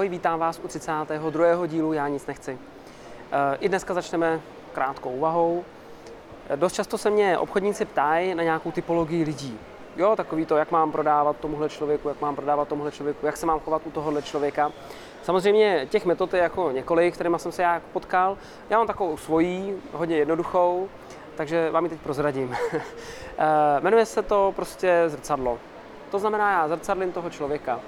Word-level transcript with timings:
Ahoj, 0.00 0.08
vítám 0.08 0.38
vás 0.38 0.60
u 0.64 0.68
32. 0.68 1.66
dílu 1.66 1.92
Já 1.92 2.08
nic 2.08 2.26
nechci. 2.26 2.58
Eh, 3.32 3.56
I 3.60 3.68
dneska 3.68 3.94
začneme 3.94 4.40
krátkou 4.72 5.10
úvahou. 5.10 5.64
Eh, 6.48 6.56
dost 6.56 6.72
často 6.72 6.98
se 6.98 7.10
mě 7.10 7.38
obchodníci 7.38 7.84
ptají 7.84 8.34
na 8.34 8.42
nějakou 8.42 8.72
typologii 8.72 9.24
lidí. 9.24 9.58
Jo, 9.96 10.16
takový 10.16 10.46
to, 10.46 10.56
jak 10.56 10.70
mám 10.70 10.92
prodávat 10.92 11.36
tomuhle 11.36 11.68
člověku, 11.68 12.08
jak 12.08 12.20
mám 12.20 12.36
prodávat 12.36 12.68
tomuhle 12.68 12.92
člověku, 12.92 13.26
jak 13.26 13.36
se 13.36 13.46
mám 13.46 13.60
chovat 13.60 13.82
u 13.84 13.90
tohohle 13.90 14.22
člověka. 14.22 14.72
Samozřejmě 15.22 15.86
těch 15.90 16.06
metod 16.06 16.34
je 16.34 16.40
jako 16.40 16.70
několik, 16.70 17.14
kterými 17.14 17.38
jsem 17.38 17.52
se 17.52 17.62
já 17.62 17.82
potkal. 17.92 18.38
Já 18.70 18.78
mám 18.78 18.86
takovou 18.86 19.16
svojí, 19.16 19.74
hodně 19.92 20.16
jednoduchou, 20.16 20.88
takže 21.34 21.70
vám 21.70 21.84
ji 21.84 21.90
teď 21.90 22.00
prozradím. 22.00 22.56
Eh, 23.38 23.80
jmenuje 23.80 24.06
se 24.06 24.22
to 24.22 24.52
prostě 24.56 25.04
zrcadlo. 25.06 25.58
To 26.10 26.18
znamená, 26.18 26.52
já 26.52 26.68
zrcadlím 26.68 27.12
toho 27.12 27.30
člověka. 27.30 27.80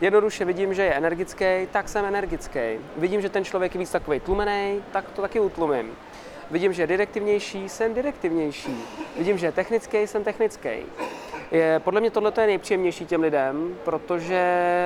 Jednoduše 0.00 0.44
vidím, 0.44 0.74
že 0.74 0.82
je 0.82 0.94
energický, 0.94 1.68
tak 1.72 1.88
jsem 1.88 2.04
energický. 2.04 2.60
Vidím, 2.96 3.20
že 3.20 3.28
ten 3.28 3.44
člověk 3.44 3.74
je 3.74 3.78
víc 3.78 3.90
takový 3.90 4.20
tlumený, 4.20 4.82
tak 4.92 5.10
to 5.10 5.22
taky 5.22 5.40
utlumím. 5.40 5.92
Vidím, 6.50 6.72
že 6.72 6.82
je 6.82 6.86
direktivnější, 6.86 7.68
jsem 7.68 7.94
direktivnější. 7.94 8.84
Vidím, 9.18 9.38
že 9.38 9.46
je 9.46 9.52
technický, 9.52 10.06
jsem 10.06 10.24
technický. 10.24 10.68
Je, 11.50 11.80
podle 11.84 12.00
mě 12.00 12.10
tohle 12.10 12.32
je 12.40 12.46
nejpříjemnější 12.46 13.06
těm 13.06 13.22
lidem, 13.22 13.76
protože 13.84 14.42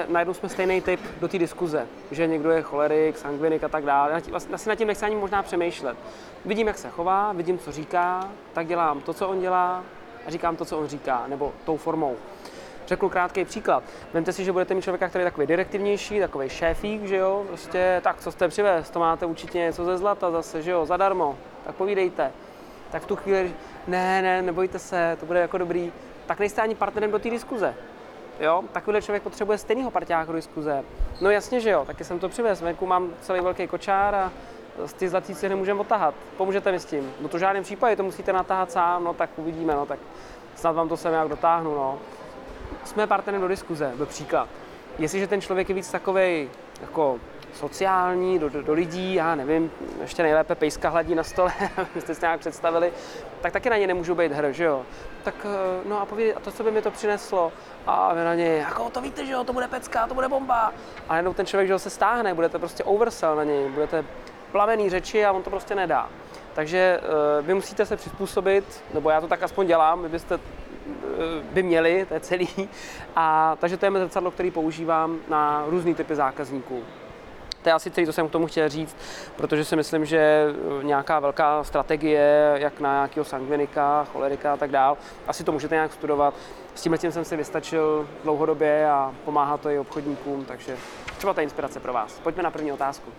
najednou 0.08 0.34
jsme 0.34 0.48
stejný 0.48 0.80
typ 0.80 1.00
do 1.20 1.28
té 1.28 1.38
diskuze, 1.38 1.86
že 2.10 2.26
někdo 2.26 2.50
je 2.50 2.62
cholerik, 2.62 3.18
sangvinik 3.18 3.64
a 3.64 3.68
tak 3.68 3.84
dále. 3.84 4.22
Asi 4.52 4.68
nad 4.68 4.74
tím 4.74 4.88
nechci 4.88 5.04
ani 5.04 5.16
možná 5.16 5.42
přemýšlet. 5.42 5.96
Vidím, 6.44 6.66
jak 6.66 6.78
se 6.78 6.90
chová, 6.90 7.32
vidím, 7.32 7.58
co 7.58 7.72
říká, 7.72 8.28
tak 8.52 8.66
dělám 8.66 9.00
to, 9.00 9.14
co 9.14 9.28
on 9.28 9.40
dělá 9.40 9.84
a 10.26 10.30
říkám 10.30 10.56
to, 10.56 10.64
co 10.64 10.78
on 10.78 10.86
říká, 10.86 11.24
nebo 11.28 11.52
tou 11.64 11.76
formou. 11.76 12.16
Řeknu 12.90 13.08
krátký 13.08 13.44
příklad. 13.44 13.82
Vemte 14.12 14.32
si, 14.32 14.44
že 14.44 14.52
budete 14.52 14.74
mít 14.74 14.82
člověka, 14.82 15.08
který 15.08 15.22
je 15.22 15.30
takový 15.30 15.46
direktivnější, 15.46 16.20
takový 16.20 16.48
šéfík, 16.48 17.04
že 17.04 17.16
jo, 17.16 17.44
prostě, 17.48 18.00
tak 18.04 18.20
co 18.20 18.32
jste 18.32 18.48
přivez, 18.48 18.90
to 18.90 18.98
máte 18.98 19.26
určitě 19.26 19.58
něco 19.58 19.84
ze 19.84 19.98
zlata 19.98 20.30
zase, 20.30 20.62
že 20.62 20.70
jo, 20.70 20.86
zadarmo, 20.86 21.38
tak 21.66 21.74
povídejte. 21.74 22.32
Tak 22.90 23.02
v 23.02 23.06
tu 23.06 23.16
chvíli, 23.16 23.52
ne, 23.86 24.22
ne, 24.22 24.42
nebojte 24.42 24.78
se, 24.78 25.16
to 25.20 25.26
bude 25.26 25.40
jako 25.40 25.58
dobrý, 25.58 25.92
tak 26.26 26.38
nejste 26.38 26.62
ani 26.62 26.74
partnerem 26.74 27.10
do 27.10 27.18
té 27.18 27.30
diskuze. 27.30 27.74
Jo, 28.40 28.62
takovýhle 28.72 29.02
člověk 29.02 29.22
potřebuje 29.22 29.58
stejného 29.58 29.90
parťáka 29.90 30.32
do 30.32 30.36
diskuze. 30.36 30.84
No 31.20 31.30
jasně, 31.30 31.60
že 31.60 31.70
jo, 31.70 31.84
taky 31.84 32.04
jsem 32.04 32.18
to 32.18 32.28
přivez, 32.28 32.62
venku 32.62 32.86
mám 32.86 33.10
celý 33.20 33.40
velký 33.40 33.66
kočár 33.66 34.14
a 34.14 34.32
z 34.86 34.92
ty 34.92 35.08
zlatý 35.08 35.34
si 35.34 35.48
nemůžeme 35.48 35.80
otahat. 35.80 36.14
Pomůžete 36.36 36.72
mi 36.72 36.80
s 36.80 36.84
tím? 36.84 37.12
No 37.20 37.28
to 37.28 37.36
v 37.36 37.40
žádném 37.40 37.62
případě, 37.62 37.96
to 37.96 38.02
musíte 38.02 38.32
natáhat 38.32 38.72
sám, 38.72 39.04
no 39.04 39.14
tak 39.14 39.30
uvidíme, 39.36 39.74
no 39.74 39.86
tak 39.86 39.98
snad 40.54 40.72
vám 40.72 40.88
to 40.88 40.96
sem 40.96 41.12
nějak 41.12 41.28
dotáhnu, 41.28 41.74
no 41.74 41.98
jsme 42.84 43.06
partnerem 43.06 43.40
do 43.40 43.48
diskuze, 43.48 43.92
do 43.96 44.06
příklad. 44.06 44.48
Jestliže 44.98 45.26
ten 45.26 45.40
člověk 45.40 45.68
je 45.68 45.74
víc 45.74 45.90
takový 45.90 46.50
jako 46.80 47.18
sociální, 47.54 48.38
do, 48.38 48.48
do, 48.48 48.62
do 48.62 48.72
lidí, 48.72 49.14
já 49.14 49.34
nevím, 49.34 49.70
ještě 50.00 50.22
nejlépe 50.22 50.54
pejska 50.54 50.88
hladí 50.88 51.14
na 51.14 51.22
stole, 51.22 51.52
jste 51.98 52.14
si 52.14 52.20
nějak 52.20 52.40
představili, 52.40 52.92
tak 53.40 53.52
taky 53.52 53.70
na 53.70 53.76
ně 53.76 53.86
nemůžu 53.86 54.14
být 54.14 54.32
hr, 54.32 54.52
že 54.52 54.64
jo? 54.64 54.82
Tak 55.22 55.34
eh, 55.44 55.88
no 55.88 56.00
a 56.00 56.06
povědět, 56.06 56.36
a 56.36 56.40
to, 56.40 56.50
co 56.50 56.64
by 56.64 56.70
mi 56.70 56.82
to 56.82 56.90
přineslo, 56.90 57.52
a 57.86 58.14
vy 58.14 58.24
na 58.24 58.34
něj, 58.34 58.58
jako 58.58 58.90
to 58.90 59.00
víte, 59.00 59.26
že 59.26 59.32
jo, 59.32 59.44
to 59.44 59.52
bude 59.52 59.68
pecka, 59.68 60.06
to 60.06 60.14
bude 60.14 60.28
bomba. 60.28 60.72
A 61.08 61.16
jenom 61.16 61.34
ten 61.34 61.46
člověk, 61.46 61.68
že 61.68 61.72
ho 61.72 61.78
se 61.78 61.90
stáhne, 61.90 62.34
budete 62.34 62.58
prostě 62.58 62.84
oversell 62.84 63.36
na 63.36 63.44
něj, 63.44 63.68
budete 63.68 64.04
plavený 64.52 64.90
řeči 64.90 65.24
a 65.24 65.32
on 65.32 65.42
to 65.42 65.50
prostě 65.50 65.74
nedá. 65.74 66.08
Takže 66.54 67.00
uh, 67.00 67.46
vy 67.46 67.54
musíte 67.54 67.86
se 67.86 67.96
přizpůsobit, 67.96 68.84
nebo 68.94 69.10
já 69.10 69.20
to 69.20 69.28
tak 69.28 69.42
aspoň 69.42 69.66
dělám, 69.66 70.02
vy 70.02 70.08
byste 70.08 70.38
Eh, 70.38 70.69
by 71.52 71.62
měli, 71.62 72.06
to 72.08 72.14
je 72.14 72.20
celý. 72.20 72.48
A, 73.16 73.56
takže 73.60 73.76
to 73.76 73.86
je 73.86 73.92
zrcadlo, 73.92 74.30
který 74.30 74.50
používám 74.50 75.18
na 75.28 75.64
různé 75.68 75.94
typy 75.94 76.14
zákazníků. 76.14 76.82
To 77.62 77.68
je 77.68 77.72
asi 77.72 77.90
celý, 77.90 78.06
co 78.06 78.12
jsem 78.12 78.28
k 78.28 78.32
tomu 78.32 78.46
chtěl 78.46 78.68
říct, 78.68 78.96
protože 79.36 79.64
si 79.64 79.76
myslím, 79.76 80.04
že 80.04 80.18
eh, 80.80 80.84
nějaká 80.84 81.20
velká 81.20 81.64
strategie, 81.64 82.52
jak 82.54 82.80
na 82.80 82.92
nějakého 82.92 83.24
sangvinika, 83.24 84.06
cholerika 84.12 84.52
a 84.52 84.56
tak 84.56 84.70
dál, 84.70 84.96
asi 85.26 85.44
to 85.44 85.52
můžete 85.52 85.74
nějak 85.74 85.92
studovat. 85.92 86.34
S 86.74 86.82
tím 86.82 86.96
jsem 86.96 87.24
si 87.24 87.36
vystačil 87.36 88.08
dlouhodobě 88.24 88.90
a 88.90 89.14
pomáhá 89.24 89.56
to 89.56 89.70
i 89.70 89.78
obchodníkům, 89.78 90.44
takže 90.44 90.76
třeba 91.18 91.34
ta 91.34 91.42
inspirace 91.42 91.80
pro 91.80 91.92
vás. 91.92 92.20
Pojďme 92.22 92.42
na 92.42 92.50
první 92.50 92.72
otázku. 92.72 93.10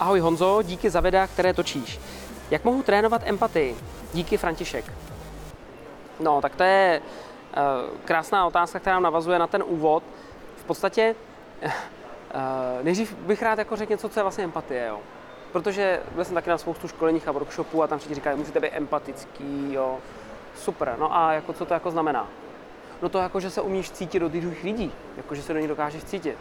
Ahoj 0.00 0.20
Honzo, 0.20 0.62
díky 0.62 0.90
za 0.90 1.00
videa, 1.00 1.26
které 1.26 1.54
točíš. 1.54 2.00
Jak 2.50 2.64
mohu 2.64 2.82
trénovat 2.82 3.22
empatii? 3.24 3.76
Díky 4.12 4.36
František. 4.36 5.11
No, 6.20 6.40
tak 6.40 6.56
to 6.56 6.62
je 6.62 7.02
uh, 7.02 7.98
krásná 8.04 8.46
otázka, 8.46 8.78
která 8.78 9.00
navazuje 9.00 9.38
na 9.38 9.46
ten 9.46 9.64
úvod. 9.66 10.02
V 10.56 10.64
podstatě 10.64 11.14
uh, 11.64 11.70
nejdřív 12.82 13.14
bych 13.14 13.42
rád 13.42 13.58
jako 13.58 13.76
řekl 13.76 13.92
něco, 13.92 14.08
co 14.08 14.20
je 14.20 14.22
vlastně 14.22 14.44
empatie, 14.44 14.86
jo. 14.86 15.00
Protože 15.52 16.00
byl 16.14 16.24
jsem 16.24 16.34
taky 16.34 16.50
na 16.50 16.58
spoustu 16.58 16.88
školeních 16.88 17.28
a 17.28 17.32
workshopů 17.32 17.82
a 17.82 17.86
tam 17.86 17.98
všichni 17.98 18.14
říkají, 18.14 18.38
musíte 18.38 18.60
být 18.60 18.70
empatický, 18.72 19.72
jo. 19.72 19.98
Super, 20.56 20.94
no 20.98 21.16
a 21.16 21.32
jako, 21.32 21.52
co 21.52 21.64
to 21.64 21.74
jako 21.74 21.90
znamená? 21.90 22.28
No 23.02 23.08
to 23.08 23.18
jako, 23.18 23.40
že 23.40 23.50
se 23.50 23.60
umíš 23.60 23.90
cítit 23.90 24.18
do 24.18 24.28
druhých 24.28 24.64
lidí, 24.64 24.92
jako, 25.16 25.34
že 25.34 25.42
se 25.42 25.52
do 25.52 25.58
nich 25.58 25.68
dokážeš 25.68 26.04
cítit. 26.04 26.38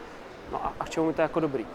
No 0.51 0.65
a, 0.65 0.73
a 0.79 0.85
k 0.85 0.89
čemu 0.89 1.07
mi 1.07 1.13
to 1.13 1.21
jako 1.21 1.39
dobrý? 1.39 1.65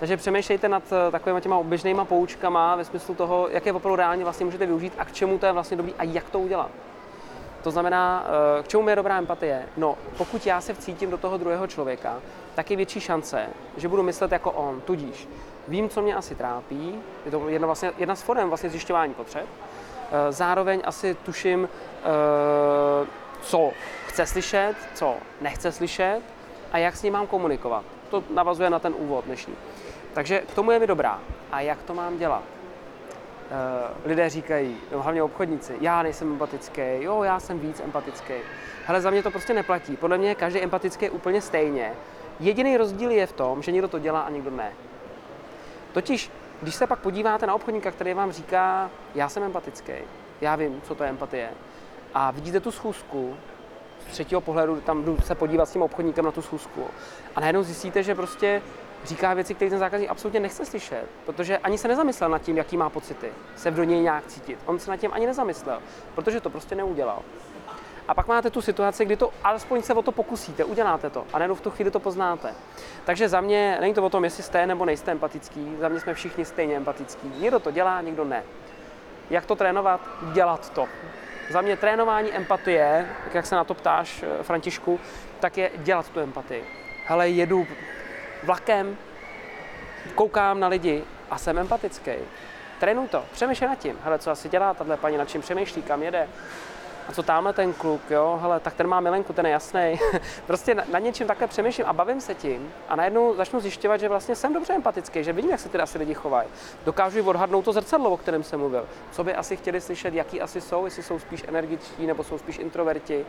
Takže 0.00 0.16
přemýšlejte 0.16 0.68
nad 0.68 0.82
takovými 1.10 1.40
těma 1.40 1.56
oběžnýma 1.56 2.04
poučkama 2.04 2.76
ve 2.76 2.84
smyslu 2.84 3.14
toho, 3.14 3.48
jaké 3.50 3.72
opravdu 3.72 3.96
reálně 3.96 4.24
vlastně 4.24 4.46
můžete 4.46 4.66
využít 4.66 4.92
a 4.98 5.04
k 5.04 5.12
čemu 5.12 5.38
to 5.38 5.46
je 5.46 5.52
vlastně 5.52 5.76
dobrý 5.76 5.94
a 5.98 6.04
jak 6.04 6.30
to 6.30 6.38
udělat. 6.38 6.70
To 7.62 7.70
znamená, 7.70 8.26
k 8.62 8.68
čemu 8.68 8.88
je 8.88 8.96
dobrá 8.96 9.18
empatie? 9.18 9.66
No, 9.76 9.98
pokud 10.18 10.46
já 10.46 10.60
se 10.60 10.74
vcítím 10.74 11.10
do 11.10 11.18
toho 11.18 11.38
druhého 11.38 11.66
člověka, 11.66 12.16
tak 12.54 12.70
je 12.70 12.76
větší 12.76 13.00
šance, 13.00 13.46
že 13.76 13.88
budu 13.88 14.02
myslet 14.02 14.32
jako 14.32 14.50
on. 14.50 14.80
Tudíž 14.80 15.28
vím, 15.68 15.88
co 15.88 16.02
mě 16.02 16.14
asi 16.14 16.34
trápí, 16.34 16.94
je 17.24 17.30
to 17.30 17.48
jedna, 17.48 17.66
vlastně, 17.66 17.92
jedna 17.98 18.14
z 18.14 18.22
forem 18.22 18.48
vlastně 18.48 18.70
zjišťování 18.70 19.14
potřeb. 19.14 19.46
Zároveň 20.30 20.82
asi 20.84 21.14
tuším, 21.14 21.68
co 23.42 23.70
chce 24.06 24.26
slyšet, 24.26 24.74
co 24.94 25.14
nechce 25.40 25.72
slyšet 25.72 26.20
a 26.72 26.78
jak 26.78 26.96
s 26.96 27.02
ním 27.02 27.12
mám 27.12 27.26
komunikovat. 27.26 27.84
To 28.10 28.24
navazuje 28.34 28.70
na 28.70 28.78
ten 28.78 28.94
úvod 28.98 29.24
dnešní. 29.24 29.54
Takže 30.12 30.38
k 30.38 30.54
tomu 30.54 30.70
je 30.70 30.78
mi 30.78 30.86
dobrá. 30.86 31.18
A 31.52 31.60
jak 31.60 31.82
to 31.82 31.94
mám 31.94 32.18
dělat? 32.18 32.42
Uh, 32.42 34.08
lidé 34.08 34.30
říkají, 34.30 34.76
no 34.92 35.02
hlavně 35.02 35.22
obchodníci, 35.22 35.76
já 35.80 36.02
nejsem 36.02 36.32
empatický, 36.32 36.82
jo, 36.98 37.22
já 37.22 37.40
jsem 37.40 37.58
víc 37.58 37.80
empatický. 37.80 38.34
Ale 38.88 39.00
za 39.00 39.10
mě 39.10 39.22
to 39.22 39.30
prostě 39.30 39.54
neplatí. 39.54 39.96
Podle 39.96 40.18
mě 40.18 40.28
je 40.28 40.34
každý 40.34 40.60
empatický 40.60 41.10
úplně 41.10 41.40
stejně. 41.40 41.92
Jediný 42.40 42.76
rozdíl 42.76 43.10
je 43.10 43.26
v 43.26 43.32
tom, 43.32 43.62
že 43.62 43.72
někdo 43.72 43.88
to 43.88 43.98
dělá 43.98 44.20
a 44.20 44.30
někdo 44.30 44.50
ne. 44.50 44.72
Totiž, 45.92 46.30
když 46.62 46.74
se 46.74 46.86
pak 46.86 46.98
podíváte 46.98 47.46
na 47.46 47.54
obchodníka, 47.54 47.90
který 47.90 48.14
vám 48.14 48.32
říká, 48.32 48.90
já 49.14 49.28
jsem 49.28 49.42
empatický, 49.42 49.92
já 50.40 50.56
vím, 50.56 50.80
co 50.80 50.94
to 50.94 51.04
je 51.04 51.10
empatie, 51.10 51.50
a 52.14 52.30
vidíte 52.30 52.60
tu 52.60 52.70
schůzku, 52.70 53.36
z 54.08 54.12
třetího 54.12 54.40
pohledu 54.40 54.80
tam 54.80 55.04
jdu 55.04 55.16
se 55.24 55.34
podívat 55.34 55.66
s 55.66 55.72
tím 55.72 55.82
obchodníkem 55.82 56.24
na 56.24 56.30
tu 56.30 56.42
schůzku 56.42 56.84
a 57.36 57.40
najednou 57.40 57.62
zjistíte, 57.62 58.02
že 58.02 58.14
prostě 58.14 58.62
říká 59.04 59.34
věci, 59.34 59.54
které 59.54 59.70
ten 59.70 59.78
zákazník 59.78 60.10
absolutně 60.10 60.40
nechce 60.40 60.66
slyšet, 60.66 61.04
protože 61.26 61.58
ani 61.58 61.78
se 61.78 61.88
nezamyslel 61.88 62.30
nad 62.30 62.42
tím, 62.42 62.56
jaký 62.56 62.76
má 62.76 62.90
pocity, 62.90 63.32
se 63.56 63.70
do 63.70 63.84
něj 63.84 64.00
nějak 64.00 64.26
cítit. 64.26 64.58
On 64.66 64.78
se 64.78 64.90
nad 64.90 64.96
tím 64.96 65.10
ani 65.12 65.26
nezamyslel, 65.26 65.82
protože 66.14 66.40
to 66.40 66.50
prostě 66.50 66.74
neudělal. 66.74 67.22
A 68.08 68.14
pak 68.14 68.28
máte 68.28 68.50
tu 68.50 68.62
situaci, 68.62 69.04
kdy 69.04 69.16
to 69.16 69.30
alespoň 69.44 69.82
se 69.82 69.94
o 69.94 70.02
to 70.02 70.12
pokusíte, 70.12 70.64
uděláte 70.64 71.10
to 71.10 71.24
a 71.32 71.38
nejenom 71.38 71.56
v 71.56 71.60
tu 71.60 71.70
chvíli 71.70 71.90
to 71.90 72.00
poznáte. 72.00 72.54
Takže 73.04 73.28
za 73.28 73.40
mě 73.40 73.78
není 73.80 73.94
to 73.94 74.04
o 74.04 74.10
tom, 74.10 74.24
jestli 74.24 74.42
jste 74.42 74.66
nebo 74.66 74.84
nejste 74.84 75.12
empatický, 75.12 75.76
za 75.80 75.88
mě 75.88 76.00
jsme 76.00 76.14
všichni 76.14 76.44
stejně 76.44 76.76
empatický. 76.76 77.32
Někdo 77.38 77.58
to 77.58 77.70
dělá, 77.70 78.00
někdo 78.00 78.24
ne. 78.24 78.42
Jak 79.30 79.46
to 79.46 79.56
trénovat? 79.56 80.00
Dělat 80.32 80.70
to. 80.70 80.88
Za 81.50 81.60
mě 81.60 81.76
trénování 81.76 82.32
empatie, 82.32 83.08
jak 83.34 83.46
se 83.46 83.54
na 83.54 83.64
to 83.64 83.74
ptáš, 83.74 84.22
eh, 84.22 84.42
Františku, 84.42 85.00
tak 85.40 85.58
je 85.58 85.70
dělat 85.76 86.08
tu 86.08 86.20
empatii. 86.20 86.64
Hele, 87.06 87.28
jedu 87.28 87.66
vlakem, 88.42 88.96
koukám 90.14 90.60
na 90.60 90.68
lidi 90.68 91.04
a 91.30 91.38
jsem 91.38 91.58
empatický. 91.58 92.12
Trénuj 92.80 93.08
to, 93.08 93.24
přemýšlej 93.32 93.70
nad 93.70 93.78
tím. 93.78 93.98
Hele, 94.04 94.18
co 94.18 94.30
asi 94.30 94.48
dělá 94.48 94.74
tahle 94.74 94.96
paní, 94.96 95.16
nad 95.16 95.28
čím 95.28 95.40
přemýšlí, 95.40 95.82
kam 95.82 96.02
jede. 96.02 96.28
A 97.08 97.12
co 97.12 97.22
tamhle 97.22 97.52
ten 97.52 97.72
kluk, 97.72 98.00
jo, 98.10 98.38
hele, 98.42 98.60
tak 98.60 98.74
ten 98.74 98.86
má 98.86 99.00
milenku, 99.00 99.32
ten 99.32 99.46
je 99.46 99.52
jasný. 99.52 99.98
prostě 100.46 100.74
na, 100.74 100.84
na, 100.92 100.98
něčím 100.98 101.26
takhle 101.26 101.46
přemýšlím 101.46 101.86
a 101.86 101.92
bavím 101.92 102.20
se 102.20 102.34
tím 102.34 102.72
a 102.88 102.96
najednou 102.96 103.34
začnu 103.34 103.60
zjišťovat, 103.60 104.00
že 104.00 104.08
vlastně 104.08 104.36
jsem 104.36 104.54
dobře 104.54 104.74
empatický, 104.74 105.24
že 105.24 105.32
vidím, 105.32 105.50
jak 105.50 105.60
se 105.60 105.68
ty 105.68 105.78
asi 105.78 105.98
lidi 105.98 106.14
chovají. 106.14 106.48
Dokážu 106.84 107.28
odhadnout 107.28 107.64
to 107.64 107.72
zrcadlo, 107.72 108.10
o 108.10 108.16
kterém 108.16 108.42
jsem 108.42 108.60
mluvil. 108.60 108.88
Co 109.12 109.24
by 109.24 109.34
asi 109.34 109.56
chtěli 109.56 109.80
slyšet, 109.80 110.14
jaký 110.14 110.40
asi 110.40 110.60
jsou, 110.60 110.84
jestli 110.84 111.02
jsou 111.02 111.18
spíš 111.18 111.44
energičtí 111.48 112.06
nebo 112.06 112.24
jsou 112.24 112.38
spíš 112.38 112.58
introverti 112.58 113.26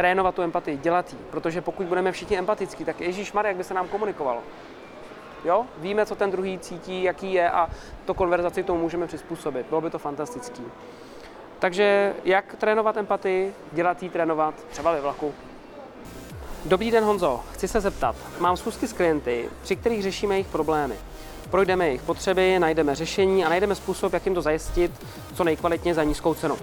trénovat 0.00 0.34
tu 0.34 0.42
empatii, 0.42 0.76
dělat 0.76 1.12
ji. 1.12 1.18
Protože 1.30 1.60
pokud 1.60 1.86
budeme 1.86 2.12
všichni 2.12 2.38
empatický, 2.38 2.84
tak 2.84 3.00
Ježíš 3.00 3.32
Maria, 3.32 3.48
jak 3.48 3.56
by 3.56 3.64
se 3.64 3.74
nám 3.74 3.88
komunikovalo. 3.88 4.42
Jo? 5.44 5.66
Víme, 5.78 6.06
co 6.06 6.14
ten 6.14 6.30
druhý 6.30 6.58
cítí, 6.58 7.02
jaký 7.02 7.32
je 7.32 7.50
a 7.50 7.68
to 8.04 8.14
konverzaci 8.14 8.62
tomu 8.62 8.80
můžeme 8.80 9.06
přizpůsobit. 9.06 9.66
Bylo 9.66 9.80
by 9.80 9.90
to 9.90 9.98
fantastický. 9.98 10.62
Takže 11.58 12.14
jak 12.24 12.54
trénovat 12.54 12.96
empatii, 12.96 13.54
dělat 13.72 14.02
ji, 14.02 14.08
trénovat 14.08 14.54
třeba 14.70 14.92
ve 14.92 15.00
vlaku. 15.00 15.34
Dobrý 16.64 16.90
den 16.90 17.04
Honzo, 17.04 17.40
chci 17.52 17.68
se 17.68 17.80
zeptat. 17.80 18.16
Mám 18.38 18.56
schůzky 18.56 18.88
s 18.88 18.92
klienty, 18.92 19.48
při 19.62 19.76
kterých 19.76 20.02
řešíme 20.02 20.34
jejich 20.34 20.48
problémy. 20.48 20.94
Projdeme 21.50 21.86
jejich 21.86 22.02
potřeby, 22.02 22.58
najdeme 22.58 22.94
řešení 22.94 23.44
a 23.44 23.48
najdeme 23.48 23.74
způsob, 23.74 24.12
jak 24.12 24.26
jim 24.26 24.34
to 24.34 24.42
zajistit 24.42 24.92
co 25.34 25.44
nejkvalitně 25.44 25.94
za 25.94 26.02
nízkou 26.02 26.34
cenu. 26.34 26.56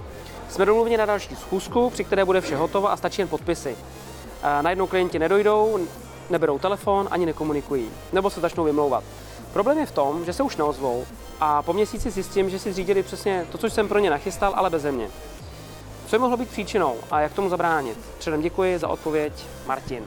Jsme 0.49 0.65
domluveni 0.65 0.97
na 0.97 1.05
další 1.05 1.35
schůzku, 1.35 1.89
při 1.89 2.03
které 2.03 2.25
bude 2.25 2.41
vše 2.41 2.55
hotovo 2.55 2.91
a 2.91 2.97
stačí 2.97 3.21
jen 3.21 3.27
podpisy. 3.27 3.77
Najednou 4.61 4.87
klienti 4.87 5.19
nedojdou, 5.19 5.79
neberou 6.29 6.59
telefon 6.59 7.07
ani 7.11 7.25
nekomunikují, 7.25 7.89
nebo 8.13 8.29
se 8.29 8.41
začnou 8.41 8.63
vymlouvat. 8.63 9.03
Problém 9.53 9.77
je 9.77 9.85
v 9.85 9.91
tom, 9.91 10.25
že 10.25 10.33
se 10.33 10.43
už 10.43 10.57
neozvou 10.57 11.05
a 11.39 11.61
po 11.61 11.73
měsíci 11.73 12.11
zjistím, 12.11 12.49
že 12.49 12.59
si 12.59 12.73
zřídili 12.73 13.03
přesně 13.03 13.45
to, 13.51 13.57
co 13.57 13.67
jsem 13.67 13.87
pro 13.87 13.99
ně 13.99 14.09
nachystal, 14.09 14.53
ale 14.55 14.69
beze 14.69 14.91
mě. 14.91 15.09
Co 16.07 16.15
by 16.15 16.19
mohlo 16.19 16.37
být 16.37 16.49
příčinou 16.49 16.95
a 17.11 17.19
jak 17.19 17.33
tomu 17.33 17.49
zabránit? 17.49 17.99
Předem 18.17 18.41
děkuji 18.41 18.79
za 18.79 18.87
odpověď, 18.87 19.33
Martin. 19.65 20.03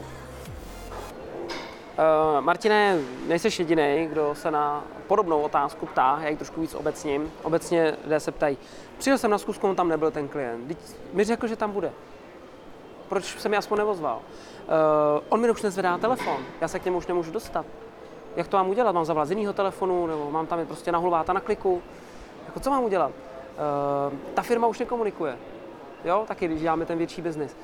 Uh, 2.00 2.40
Martine, 2.40 2.98
nejseš 3.26 3.58
jediný, 3.58 4.06
kdo 4.10 4.34
se 4.34 4.50
na 4.50 4.84
podobnou 5.06 5.40
otázku 5.40 5.86
ptá, 5.86 6.18
já 6.22 6.28
ji 6.28 6.36
trošku 6.36 6.60
víc 6.60 6.74
obecním. 6.74 7.32
Obecně 7.42 7.96
lidé 8.04 8.20
se 8.20 8.32
ptají, 8.32 8.58
přijel 8.98 9.18
jsem 9.18 9.30
na 9.30 9.38
zkusku, 9.38 9.74
tam 9.74 9.88
nebyl 9.88 10.10
ten 10.10 10.28
klient. 10.28 10.68
Teď 10.68 10.78
mi 11.12 11.24
řekl, 11.24 11.46
že 11.46 11.56
tam 11.56 11.70
bude. 11.70 11.92
Proč 13.08 13.40
se 13.40 13.48
mi 13.48 13.56
aspoň 13.56 13.78
nevozval? 13.78 14.16
Uh, 14.16 15.24
on 15.28 15.40
mi 15.40 15.50
už 15.50 15.62
nezvedá 15.62 15.98
telefon, 15.98 16.36
já 16.60 16.68
se 16.68 16.78
k 16.78 16.84
němu 16.84 16.98
už 16.98 17.06
nemůžu 17.06 17.32
dostat. 17.32 17.66
Jak 18.36 18.48
to 18.48 18.56
mám 18.56 18.68
udělat? 18.68 18.92
Mám 18.92 19.04
zavolat 19.04 19.28
z 19.28 19.30
jiného 19.30 19.52
telefonu, 19.52 20.06
nebo 20.06 20.30
mám 20.30 20.46
tam 20.46 20.58
je 20.58 20.66
prostě 20.66 20.92
nahulváta 20.92 21.32
na 21.32 21.40
kliku? 21.40 21.82
Jako 22.46 22.60
co 22.60 22.70
mám 22.70 22.84
udělat? 22.84 23.10
Uh, 23.10 24.18
ta 24.34 24.42
firma 24.42 24.66
už 24.66 24.78
nekomunikuje. 24.78 25.38
Jo, 26.04 26.24
taky 26.28 26.46
když 26.46 26.60
děláme 26.60 26.86
ten 26.86 26.98
větší 26.98 27.22
biznis. 27.22 27.56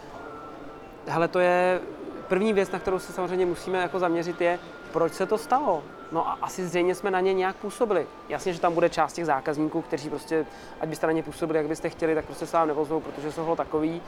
Hele, 1.07 1.29
to 1.29 1.39
je 1.39 1.81
první 2.29 2.53
věc, 2.53 2.71
na 2.71 2.79
kterou 2.79 2.99
se 2.99 3.13
samozřejmě 3.13 3.47
musíme 3.47 3.79
jako 3.79 3.99
zaměřit, 3.99 4.41
je, 4.41 4.59
proč 4.93 5.13
se 5.13 5.27
to 5.27 5.39
stalo. 5.39 5.83
No 6.13 6.29
a 6.29 6.39
asi 6.43 6.67
zřejmě 6.67 6.95
jsme 6.95 7.11
na 7.11 7.21
ně 7.21 7.35
nějak 7.35 7.57
působili. 7.57 8.07
Jasně, 8.29 8.53
že 8.53 8.61
tam 8.61 8.75
bude 8.75 8.89
část 8.89 9.13
těch 9.13 9.27
zákazníků, 9.27 9.83
kteří 9.83 10.11
prostě, 10.11 10.47
ať 10.81 10.89
byste 10.89 11.07
na 11.07 11.13
ně 11.13 11.23
působili, 11.23 11.59
jak 11.59 11.69
byste 11.69 11.89
chtěli, 11.89 12.15
tak 12.15 12.25
prostě 12.25 12.47
se 12.47 12.57
vám 12.57 12.69
nevozou, 12.69 13.01
protože 13.01 13.33
jsou 13.33 13.57
takový, 13.57 14.03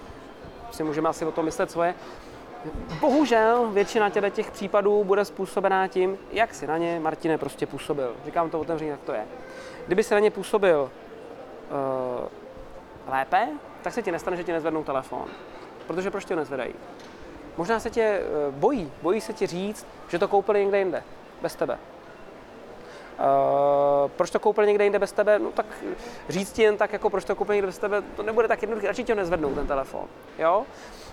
si 0.70 0.84
můžeme 0.84 1.08
asi 1.08 1.24
o 1.24 1.32
tom 1.32 1.44
myslet 1.44 1.70
svoje. 1.70 1.94
Bohužel 3.00 3.68
většina 3.72 4.10
těch, 4.10 4.32
těch 4.32 4.50
případů 4.50 5.04
bude 5.04 5.24
způsobená 5.24 5.88
tím, 5.88 6.18
jak 6.32 6.54
si 6.54 6.66
na 6.66 6.78
ně 6.78 7.00
Martine 7.00 7.38
prostě 7.38 7.66
působil. 7.66 8.16
Říkám 8.24 8.50
to 8.50 8.60
otevřeně, 8.60 8.90
jak 8.90 9.00
to 9.00 9.12
je. 9.12 9.26
Kdyby 9.86 10.02
si 10.02 10.14
na 10.14 10.20
ně 10.20 10.30
působil 10.30 10.90
uh, 12.20 12.28
lépe, 13.12 13.48
tak 13.82 13.92
se 13.92 14.02
ti 14.02 14.12
nestane, 14.12 14.36
že 14.36 14.44
ti 14.44 14.52
nezvednou 14.52 14.84
telefon. 14.84 15.24
Protože 15.86 16.10
proč 16.10 16.24
tě 16.24 16.36
nezvedají? 16.36 16.74
Možná 17.58 17.80
se 17.80 17.90
tě 17.90 18.02
eh, 18.02 18.22
bojí, 18.50 18.92
bojí 19.02 19.20
se 19.20 19.32
ti 19.32 19.46
říct, 19.46 19.86
že 20.08 20.18
to 20.18 20.28
koupili 20.28 20.60
někde 20.60 20.78
jinde, 20.78 21.02
bez 21.42 21.54
tebe. 21.54 21.78
Uh, 23.18 24.10
proč 24.10 24.30
to 24.30 24.40
koupili 24.40 24.66
někde 24.66 24.84
jinde 24.84 24.98
bez 24.98 25.12
tebe? 25.12 25.38
No 25.38 25.50
tak 25.50 25.66
říct 26.28 26.52
ti 26.52 26.62
jen 26.62 26.76
tak, 26.76 26.92
jako 26.92 27.10
proč 27.10 27.24
to 27.24 27.34
koupili 27.34 27.56
někde 27.56 27.66
bez 27.66 27.78
tebe, 27.78 28.02
to 28.16 28.22
nebude 28.22 28.48
tak 28.48 28.62
jednoduché, 28.62 28.86
radši 28.86 29.04
tě 29.04 29.14
nezvednou 29.14 29.54
ten 29.54 29.66
telefon. 29.66 30.04
Jo? 30.38 30.66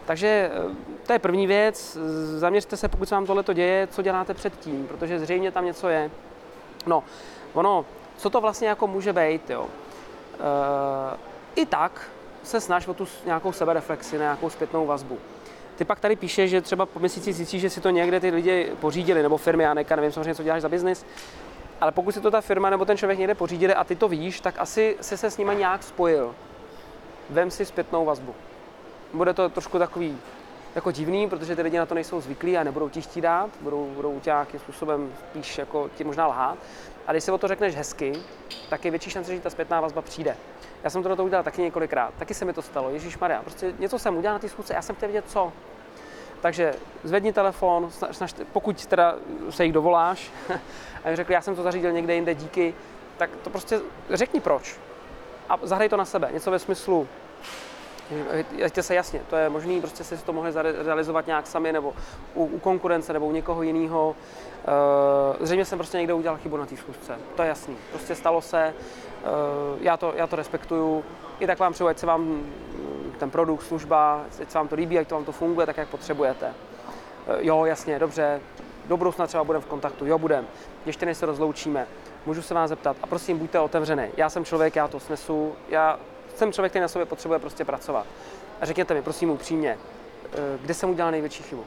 Takže 0.06 0.28
eh, 0.28 0.76
to 1.08 1.14
je 1.14 1.20
první 1.20 1.48
věc, 1.48 1.98
zaměřte 2.38 2.78
se, 2.78 2.88
pokud 2.88 3.10
se 3.10 3.16
vám 3.16 3.26
tohle 3.26 3.44
děje, 3.54 3.88
co 3.88 4.02
děláte 4.02 4.34
předtím, 4.34 4.88
protože 4.88 5.20
zřejmě 5.20 5.52
tam 5.52 5.66
něco 5.66 5.90
je. 5.90 6.12
No, 6.86 7.04
ono, 7.54 7.86
co 8.18 8.30
to 8.30 8.42
vlastně 8.42 8.68
jako 8.68 8.88
může 8.88 9.14
být, 9.14 9.50
jo? 9.50 9.62
Uh, 9.62 9.70
I 11.56 11.66
tak 11.66 12.10
se 12.44 12.62
snaž 12.62 12.88
o 12.88 12.94
tu 12.94 13.08
nějakou 13.26 13.52
sebereflexi, 13.52 14.18
nějakou 14.18 14.50
zpětnou 14.50 14.86
vazbu. 14.86 15.18
Ty 15.76 15.86
pak 15.86 16.00
tady 16.00 16.16
píše, 16.16 16.48
že 16.48 16.62
třeba 16.62 16.86
po 16.86 17.00
měsíci 17.00 17.34
zjistíš, 17.34 17.62
že 17.62 17.70
si 17.70 17.82
to 17.82 17.90
někde 17.90 18.20
ty 18.20 18.30
lidi 18.30 18.72
pořídili, 18.80 19.24
nebo 19.24 19.38
firmy, 19.38 19.64
já 19.64 19.74
neka, 19.74 19.96
nevím 19.96 20.12
samozřejmě, 20.12 20.36
co 20.36 20.44
děláš 20.44 20.62
za 20.62 20.70
biznis, 20.70 21.06
ale 21.82 21.92
pokud 21.92 22.12
si 22.12 22.22
to 22.22 22.32
ta 22.32 22.42
firma 22.42 22.70
nebo 22.70 22.86
ten 22.86 22.98
člověk 22.98 23.20
někde 23.20 23.36
pořídili 23.36 23.74
a 23.74 23.84
ty 23.84 23.96
to 23.96 24.08
víš, 24.08 24.40
tak 24.40 24.56
asi 24.58 24.98
si 25.02 25.18
se 25.18 25.32
s 25.32 25.38
nima 25.38 25.54
nějak 25.54 25.84
spojil. 25.84 26.36
Vem 27.30 27.52
si 27.52 27.66
zpětnou 27.66 28.06
vazbu. 28.06 28.36
Bude 29.14 29.34
to 29.34 29.50
trošku 29.50 29.80
takový 29.80 30.18
jako 30.76 30.92
divný, 30.92 31.30
protože 31.30 31.56
ty 31.56 31.62
lidi 31.62 31.78
na 31.78 31.86
to 31.86 31.96
nejsou 31.96 32.22
zvyklí 32.22 32.58
a 32.58 32.64
nebudou 32.64 32.90
ti 32.90 33.02
chtít 33.02 33.22
dát, 33.22 33.50
budou, 33.62 33.92
budou 33.96 34.20
tě 34.20 34.30
nějakým 34.30 34.60
způsobem 34.60 35.14
spíš 35.20 35.58
jako 35.58 35.90
ti 35.96 36.04
možná 36.04 36.28
lhát. 36.28 36.58
A 37.08 37.12
když 37.12 37.24
si 37.24 37.32
o 37.32 37.38
to 37.38 37.48
řekneš 37.48 37.76
hezky, 37.76 38.14
tak 38.70 38.86
je 38.86 38.92
větší 38.92 39.10
šance, 39.10 39.36
že 39.36 39.42
ta 39.42 39.50
zpětná 39.50 39.82
vazba 39.82 40.02
přijde. 40.02 40.38
Já 40.84 40.90
jsem 40.90 41.04
to 41.04 41.24
udělal 41.24 41.44
taky 41.44 41.62
několikrát, 41.62 42.14
taky 42.20 42.34
se 42.34 42.46
mi 42.46 42.54
to 42.54 42.62
stalo, 42.62 42.90
Ježíš 42.90 43.18
Maria, 43.18 43.42
prostě 43.42 43.74
něco 43.80 44.00
jsem 44.00 44.18
udělal 44.18 44.36
na 44.36 44.40
té 44.40 44.50
schůzce, 44.50 44.74
já 44.74 44.82
jsem 44.82 44.96
chtěl 44.96 45.10
vědět 45.10 45.30
co. 45.30 45.54
Takže 46.42 46.76
zvedni 47.04 47.34
telefon, 47.34 47.92
snaž, 48.12 48.36
pokud 48.54 48.86
teda 48.86 49.16
se 49.50 49.64
jich 49.64 49.74
dovoláš 49.74 50.32
a 51.04 51.16
řekl, 51.16 51.32
já 51.32 51.42
jsem 51.42 51.56
to 51.56 51.64
zařídil 51.64 51.92
někde 51.92 52.16
jinde, 52.16 52.36
díky, 52.36 52.74
tak 53.18 53.30
to 53.44 53.50
prostě 53.50 53.80
řekni 54.10 54.40
proč. 54.40 54.76
A 55.50 55.60
zahraj 55.62 55.90
to 55.90 55.98
na 55.98 56.06
sebe, 56.06 56.30
něco 56.34 56.52
ve 56.52 56.60
smyslu, 56.60 57.08
Jeďte 58.52 58.84
se 58.84 58.96
jasně, 58.96 59.22
to 59.30 59.36
je 59.36 59.50
možný, 59.50 59.82
prostě 59.82 60.04
si 60.04 60.18
to 60.18 60.34
mohli 60.34 60.52
realizovat 60.86 61.28
nějak 61.28 61.48
sami, 61.48 61.72
nebo 61.72 61.94
u, 62.34 62.46
u 62.46 62.60
konkurence, 62.60 63.14
nebo 63.14 63.26
u 63.26 63.32
někoho 63.32 63.64
jiného. 63.64 64.16
Uh, 65.40 65.46
zřejmě 65.46 65.66
jsem 65.66 65.80
prostě 65.80 65.98
někde 65.98 66.14
udělal 66.14 66.38
chybu 66.38 66.58
na 66.58 66.66
té 66.66 66.78
schůzce, 66.78 67.18
to 67.36 67.42
je 67.42 67.48
jasný. 67.48 67.78
Prostě 67.92 68.16
stalo 68.16 68.42
se, 68.42 68.74
uh, 69.24 69.82
já, 69.82 69.98
to, 69.98 70.14
já 70.16 70.28
to 70.28 70.36
respektuju. 70.36 71.04
I 71.40 71.48
tak 71.48 71.60
vám 71.60 71.74
přeju, 71.74 71.88
ať 71.88 71.98
se 71.98 72.06
vám 72.06 72.46
ten 73.18 73.30
produkt, 73.30 73.64
služba, 73.64 74.22
ať 74.42 74.52
se 74.52 74.58
vám 74.58 74.68
to 74.68 74.76
líbí, 74.76 75.00
ať 75.00 75.08
to 75.08 75.16
vám 75.16 75.26
to 75.26 75.32
funguje 75.32 75.66
tak, 75.66 75.78
jak 75.78 75.88
potřebujete. 75.88 76.48
Uh, 76.48 77.36
jo, 77.40 77.66
jasně, 77.66 78.00
dobře, 78.00 78.42
do 78.86 78.98
budoucna 78.98 79.28
třeba 79.28 79.44
budeme 79.44 79.62
v 79.62 79.68
kontaktu, 79.68 80.06
jo, 80.06 80.20
budeme. 80.20 80.48
Ještě 80.86 81.06
než 81.06 81.18
se 81.18 81.26
rozloučíme, 81.26 81.88
můžu 82.26 82.42
se 82.42 82.54
vás 82.54 82.70
zeptat 82.70 82.98
a 83.02 83.08
prosím, 83.08 83.38
buďte 83.38 83.60
otevřený. 83.60 84.08
Já 84.18 84.30
jsem 84.30 84.46
člověk, 84.46 84.76
já 84.76 84.88
to 84.88 85.00
snesu, 85.00 85.56
já 85.70 86.00
jsem 86.38 86.54
člověk, 86.54 86.72
který 86.72 86.82
na 86.82 86.88
sobě 86.88 87.06
potřebuje 87.06 87.40
prostě 87.40 87.66
pracovat. 87.66 88.06
A 88.62 88.66
řekněte 88.66 88.94
mi, 88.94 89.02
prosím 89.02 89.30
upřímně, 89.30 89.78
eh, 90.26 90.38
kde 90.62 90.74
jsem 90.74 90.90
udělal 90.90 91.12
největší 91.12 91.44
chybu? 91.44 91.66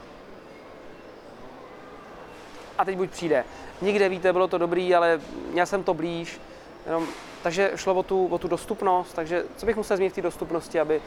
A 2.77 2.85
teď 2.85 2.97
buď 2.97 3.09
přijde. 3.09 3.45
Nikde 3.81 4.09
víte, 4.09 4.33
bylo 4.33 4.47
to 4.47 4.57
dobrý, 4.57 4.95
ale 4.95 5.21
měl 5.51 5.65
jsem 5.65 5.83
to 5.83 5.93
blíž. 5.93 6.41
Jenom, 6.85 7.07
takže 7.43 7.71
šlo 7.75 7.93
o 7.95 8.03
tu, 8.03 8.27
o 8.27 8.37
tu 8.37 8.47
dostupnost, 8.47 9.13
takže 9.13 9.45
co 9.55 9.65
bych 9.65 9.75
musel 9.75 9.97
změnit 9.97 10.09
v 10.09 10.15
té 10.15 10.21
dostupnosti, 10.21 10.79
aby 10.79 11.01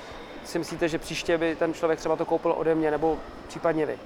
si 0.45 0.59
myslíte, 0.59 0.89
že 0.89 0.99
příště 0.99 1.39
by 1.39 1.57
ten 1.57 1.75
člověk 1.75 1.99
třeba 1.99 2.17
to 2.17 2.25
koupil 2.25 2.55
ode 2.59 2.75
mě, 2.75 2.91
nebo 2.91 3.19
případně 3.49 3.87
vy? 3.87 3.99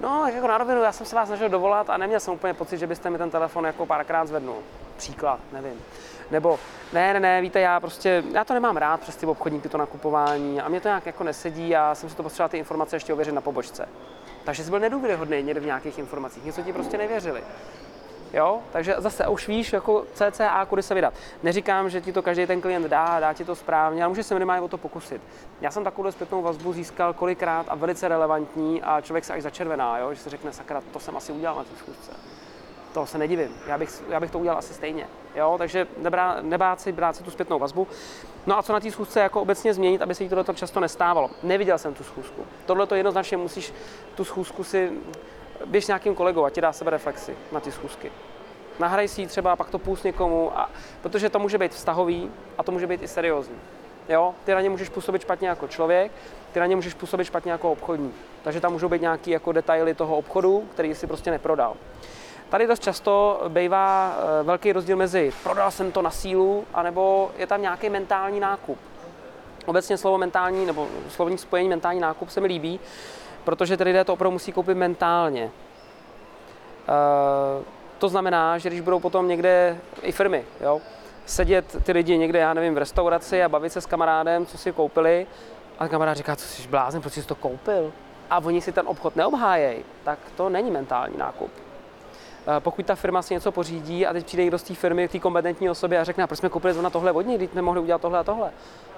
No, 0.00 0.26
jako 0.26 0.46
na 0.46 0.58
rovinu, 0.58 0.82
já 0.82 0.92
jsem 0.92 1.06
se 1.06 1.16
vás 1.16 1.28
snažil 1.28 1.48
dovolat 1.48 1.90
a 1.90 1.96
neměl 1.96 2.20
jsem 2.20 2.34
úplně 2.34 2.54
pocit, 2.54 2.78
že 2.78 2.86
byste 2.86 3.10
mi 3.10 3.18
ten 3.18 3.30
telefon 3.30 3.64
jako 3.64 3.86
párkrát 3.86 4.28
zvednul. 4.28 4.56
Příklad, 4.96 5.40
nevím. 5.52 5.82
Nebo 6.30 6.58
ne, 6.92 7.12
ne, 7.12 7.20
ne, 7.20 7.40
víte, 7.40 7.60
já 7.60 7.80
prostě, 7.80 8.22
já 8.32 8.44
to 8.44 8.54
nemám 8.54 8.76
rád 8.76 9.00
přes 9.00 9.16
ty 9.16 9.26
obchodníky, 9.26 9.68
to 9.68 9.78
nakupování 9.78 10.60
a 10.60 10.68
mě 10.68 10.80
to 10.80 10.88
nějak 10.88 11.06
jako 11.06 11.24
nesedí 11.24 11.76
a 11.76 11.94
jsem 11.94 12.08
si 12.08 12.16
to 12.16 12.22
potřeboval 12.22 12.48
ty 12.48 12.58
informace 12.58 12.96
ještě 12.96 13.12
ověřit 13.12 13.34
na 13.34 13.40
pobočce. 13.40 13.88
Takže 14.44 14.64
jsi 14.64 14.70
byl 14.70 14.80
nedůvěryhodný 14.80 15.42
někde 15.42 15.60
v 15.60 15.66
nějakých 15.66 15.98
informacích, 15.98 16.44
něco 16.44 16.62
ti 16.62 16.72
prostě 16.72 16.98
nevěřili. 16.98 17.44
Jo? 18.32 18.60
Takže 18.72 18.94
zase 18.98 19.26
už 19.28 19.48
víš, 19.48 19.72
jako 19.72 20.06
CCA, 20.14 20.64
kudy 20.64 20.82
se 20.82 20.94
vydat. 20.94 21.14
Neříkám, 21.42 21.90
že 21.90 22.00
ti 22.00 22.12
to 22.12 22.22
každý 22.22 22.46
ten 22.46 22.60
klient 22.60 22.86
dá, 22.86 23.20
dá 23.20 23.32
ti 23.32 23.44
to 23.44 23.54
správně, 23.54 24.04
ale 24.04 24.08
může 24.08 24.22
se 24.22 24.34
minimálně 24.34 24.62
o 24.62 24.68
to 24.68 24.78
pokusit. 24.78 25.22
Já 25.60 25.70
jsem 25.70 25.84
takovou 25.84 26.12
zpětnou 26.12 26.42
vazbu 26.42 26.72
získal 26.72 27.12
kolikrát 27.12 27.66
a 27.68 27.74
velice 27.74 28.08
relevantní 28.08 28.82
a 28.82 29.00
člověk 29.00 29.24
se 29.24 29.32
až 29.32 29.42
začervená, 29.42 29.98
jo? 29.98 30.14
že 30.14 30.20
se 30.20 30.30
řekne, 30.30 30.52
sakra, 30.52 30.82
to 30.92 31.00
jsem 31.00 31.16
asi 31.16 31.32
udělal 31.32 31.56
na 31.56 31.64
té 31.64 31.76
schůzce 31.76 32.12
to 32.94 33.06
se 33.06 33.18
nedivím, 33.18 33.48
já 33.66 33.78
bych, 33.78 34.02
já 34.08 34.20
bych 34.20 34.30
to 34.30 34.38
udělal 34.38 34.58
asi 34.58 34.74
stejně. 34.74 35.06
Jo? 35.34 35.54
Takže 35.58 35.86
nebrá, 35.96 36.36
nebát 36.40 36.80
si, 36.80 36.92
brát 36.92 37.16
si 37.16 37.22
tu 37.24 37.30
zpětnou 37.30 37.58
vazbu. 37.58 37.86
No 38.46 38.58
a 38.58 38.62
co 38.62 38.72
na 38.72 38.80
té 38.80 38.90
schůzce 38.90 39.20
jako 39.20 39.40
obecně 39.40 39.74
změnit, 39.74 40.02
aby 40.02 40.14
se 40.14 40.22
jí 40.22 40.28
tohle 40.28 40.44
často 40.54 40.80
nestávalo. 40.80 41.30
Neviděl 41.42 41.78
jsem 41.78 41.94
tu 41.94 42.04
schůzku. 42.04 42.46
Tohle 42.66 42.86
to 42.86 42.94
jednoznačně 42.94 43.36
musíš 43.36 43.72
tu 44.14 44.24
schůzku 44.24 44.64
si 44.64 44.92
běž 45.66 45.86
nějakým 45.86 46.14
kolegou 46.14 46.44
a 46.44 46.50
ti 46.50 46.60
dá 46.60 46.72
sebe 46.72 46.90
reflexy 46.90 47.36
na 47.52 47.60
ty 47.60 47.72
schůzky. 47.72 48.12
Nahraj 48.78 49.08
si 49.08 49.20
ji 49.20 49.26
třeba, 49.26 49.56
pak 49.56 49.70
to 49.70 49.78
půs 49.78 50.02
někomu, 50.02 50.58
a, 50.58 50.70
protože 51.02 51.30
to 51.30 51.38
může 51.38 51.58
být 51.58 51.72
vztahový 51.72 52.30
a 52.58 52.62
to 52.62 52.72
může 52.72 52.86
být 52.86 53.02
i 53.02 53.08
seriózní. 53.08 53.56
Jo? 54.08 54.34
Ty 54.44 54.54
na 54.54 54.60
ně 54.60 54.70
můžeš 54.70 54.88
působit 54.88 55.22
špatně 55.22 55.48
jako 55.48 55.68
člověk, 55.68 56.12
ty 56.52 56.60
na 56.60 56.66
ně 56.66 56.76
můžeš 56.76 56.94
působit 56.94 57.24
špatně 57.24 57.52
jako 57.52 57.72
obchodník. 57.72 58.14
Takže 58.42 58.60
tam 58.60 58.72
můžou 58.72 58.88
být 58.88 59.02
nějaké 59.02 59.30
jako 59.30 59.52
detaily 59.52 59.94
toho 59.94 60.16
obchodu, 60.16 60.68
který 60.72 60.94
si 60.94 61.06
prostě 61.06 61.30
neprodal. 61.30 61.76
Tady 62.54 62.66
dost 62.66 62.82
často 62.82 63.42
bývá 63.48 64.16
eh, 64.16 64.42
velký 64.42 64.72
rozdíl 64.72 64.96
mezi 64.96 65.32
prodal 65.42 65.70
jsem 65.70 65.92
to 65.92 66.02
na 66.02 66.10
sílu, 66.10 66.64
anebo 66.74 67.30
je 67.36 67.46
tam 67.46 67.62
nějaký 67.62 67.90
mentální 67.90 68.40
nákup. 68.40 68.78
Obecně 69.66 69.96
slovo 69.96 70.18
mentální 70.18 70.66
nebo 70.66 70.88
slovní 71.08 71.38
spojení 71.38 71.68
mentální 71.68 72.00
nákup 72.00 72.30
se 72.30 72.40
mi 72.40 72.46
líbí, 72.46 72.80
protože 73.44 73.76
ty 73.76 73.84
lidé 73.84 74.04
to 74.04 74.12
opravdu 74.12 74.32
musí 74.32 74.52
koupit 74.52 74.74
mentálně. 74.74 75.50
Eh, 76.88 77.64
to 77.98 78.08
znamená, 78.08 78.58
že 78.58 78.68
když 78.68 78.80
budou 78.80 79.00
potom 79.00 79.28
někde 79.28 79.78
i 80.02 80.12
firmy, 80.12 80.44
jo, 80.60 80.80
sedět 81.26 81.76
ty 81.82 81.92
lidi 81.92 82.18
někde, 82.18 82.38
já 82.38 82.54
nevím, 82.54 82.74
v 82.74 82.78
restauraci 82.78 83.42
a 83.42 83.48
bavit 83.48 83.72
se 83.72 83.80
s 83.80 83.86
kamarádem, 83.86 84.46
co 84.46 84.58
si 84.58 84.72
koupili, 84.72 85.26
a 85.78 85.88
kamarád 85.88 86.16
říká, 86.16 86.36
co 86.36 86.46
jsi 86.46 86.68
blázen, 86.68 87.00
proč 87.00 87.12
jsi 87.12 87.22
to 87.22 87.34
koupil? 87.34 87.92
a 88.30 88.38
oni 88.38 88.60
si 88.60 88.72
ten 88.72 88.88
obchod 88.88 89.16
neobhájejí, 89.16 89.84
tak 90.04 90.18
to 90.36 90.48
není 90.48 90.70
mentální 90.70 91.16
nákup. 91.18 91.63
Eh, 92.46 92.60
pokud 92.60 92.86
ta 92.86 92.94
firma 92.94 93.22
si 93.22 93.34
něco 93.34 93.52
pořídí 93.52 94.06
a 94.06 94.12
teď 94.12 94.26
přijde 94.26 94.42
někdo 94.42 94.58
z 94.58 94.62
té 94.62 94.74
firmy, 94.74 95.08
té 95.08 95.18
kompetentní 95.18 95.70
osoby 95.70 95.98
a 95.98 96.04
řekne, 96.04 96.26
proč 96.26 96.38
jsme 96.38 96.48
koupili 96.48 96.82
na 96.82 96.90
tohle 96.90 97.12
vodní, 97.12 97.34
když 97.36 97.50
jsme 97.50 97.62
mohli 97.62 97.80
udělat 97.80 98.00
tohle 98.00 98.18
a 98.18 98.24
tohle. 98.24 98.50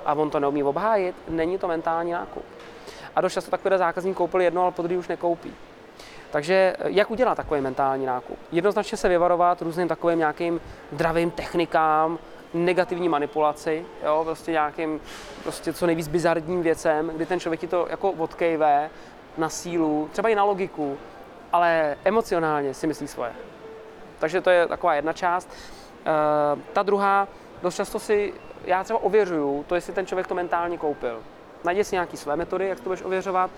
A 0.05 0.15
on 0.15 0.31
to 0.31 0.41
neumí 0.41 0.63
obhájit, 0.63 1.17
není 1.29 1.59
to 1.59 1.69
mentální 1.69 2.13
nákup. 2.13 2.45
A 3.17 3.21
dost 3.21 3.33
často 3.33 3.51
takové 3.51 3.79
zákazník 3.79 4.17
koupil 4.17 4.41
jedno, 4.41 4.63
ale 4.63 4.73
podruhé 4.73 4.99
už 4.99 5.09
nekoupí. 5.09 5.55
Takže 6.31 6.77
eh, 6.79 6.85
jak 6.87 7.11
udělat 7.11 7.35
takový 7.35 7.61
mentální 7.61 8.07
nákup? 8.07 8.39
Jednoznačně 8.53 8.99
se 8.99 9.09
vyvarovat 9.09 9.63
různým 9.63 9.89
takovým 9.89 10.19
nějakým 10.19 10.61
dravým 10.93 11.31
technikám, 11.31 12.19
negativní 12.55 13.09
manipulaci, 13.09 13.85
jo, 14.05 14.23
prostě 14.25 14.53
nějakým 14.53 15.01
prostě 15.43 15.73
co 15.73 15.87
nejvíc 15.87 16.09
bizarním 16.09 16.63
věcem, 16.63 17.13
kdy 17.17 17.27
ten 17.27 17.41
člověk 17.41 17.61
ti 17.61 17.67
to 17.67 17.87
jako 17.91 18.11
odkejve 18.11 18.91
na 19.39 19.49
sílu, 19.49 20.09
třeba 20.13 20.29
i 20.29 20.35
na 20.35 20.45
logiku, 20.45 20.99
ale 21.53 21.97
emocionálně 22.05 22.75
si 22.75 22.87
myslí 22.87 23.09
svoje. 23.09 23.33
Takže 24.19 24.41
to 24.41 24.51
je 24.51 24.67
taková 24.67 24.95
jedna 24.95 25.13
část. 25.13 25.49
Uh, 25.51 26.61
ta 26.73 26.83
druhá, 26.83 27.29
dost 27.63 27.75
často 27.75 27.99
si, 27.99 28.35
já 28.65 28.85
třeba 28.85 29.03
ověřuju 29.03 29.65
to, 29.69 29.75
jestli 29.75 29.93
ten 29.93 30.07
člověk 30.07 30.27
to 30.27 30.35
mentálně 30.35 30.79
koupil. 30.79 31.23
Najdi 31.65 31.85
si 31.85 31.95
nějaké 31.95 32.17
své 32.17 32.37
metody, 32.37 32.69
jak 32.69 32.81
to 32.81 32.85
budeš 32.85 33.03
ověřovat. 33.03 33.51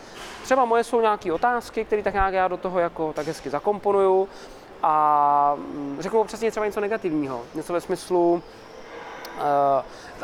Třeba 0.42 0.64
moje 0.64 0.84
jsou 0.84 1.00
nějaké 1.00 1.32
otázky, 1.32 1.84
které 1.84 2.02
tak 2.02 2.14
nějak 2.14 2.34
já 2.34 2.48
do 2.48 2.56
toho 2.56 2.78
jako 2.78 3.12
tak 3.12 3.26
hezky 3.26 3.50
zakomponuju 3.50 4.28
a 4.82 5.54
mm, 5.56 5.96
řeknu 6.00 6.20
občas 6.20 6.40
třeba 6.40 6.66
něco 6.66 6.80
negativního. 6.80 7.42
Něco 7.54 7.72
ve 7.72 7.80
smyslu, 7.80 8.32
uh, 8.32 9.42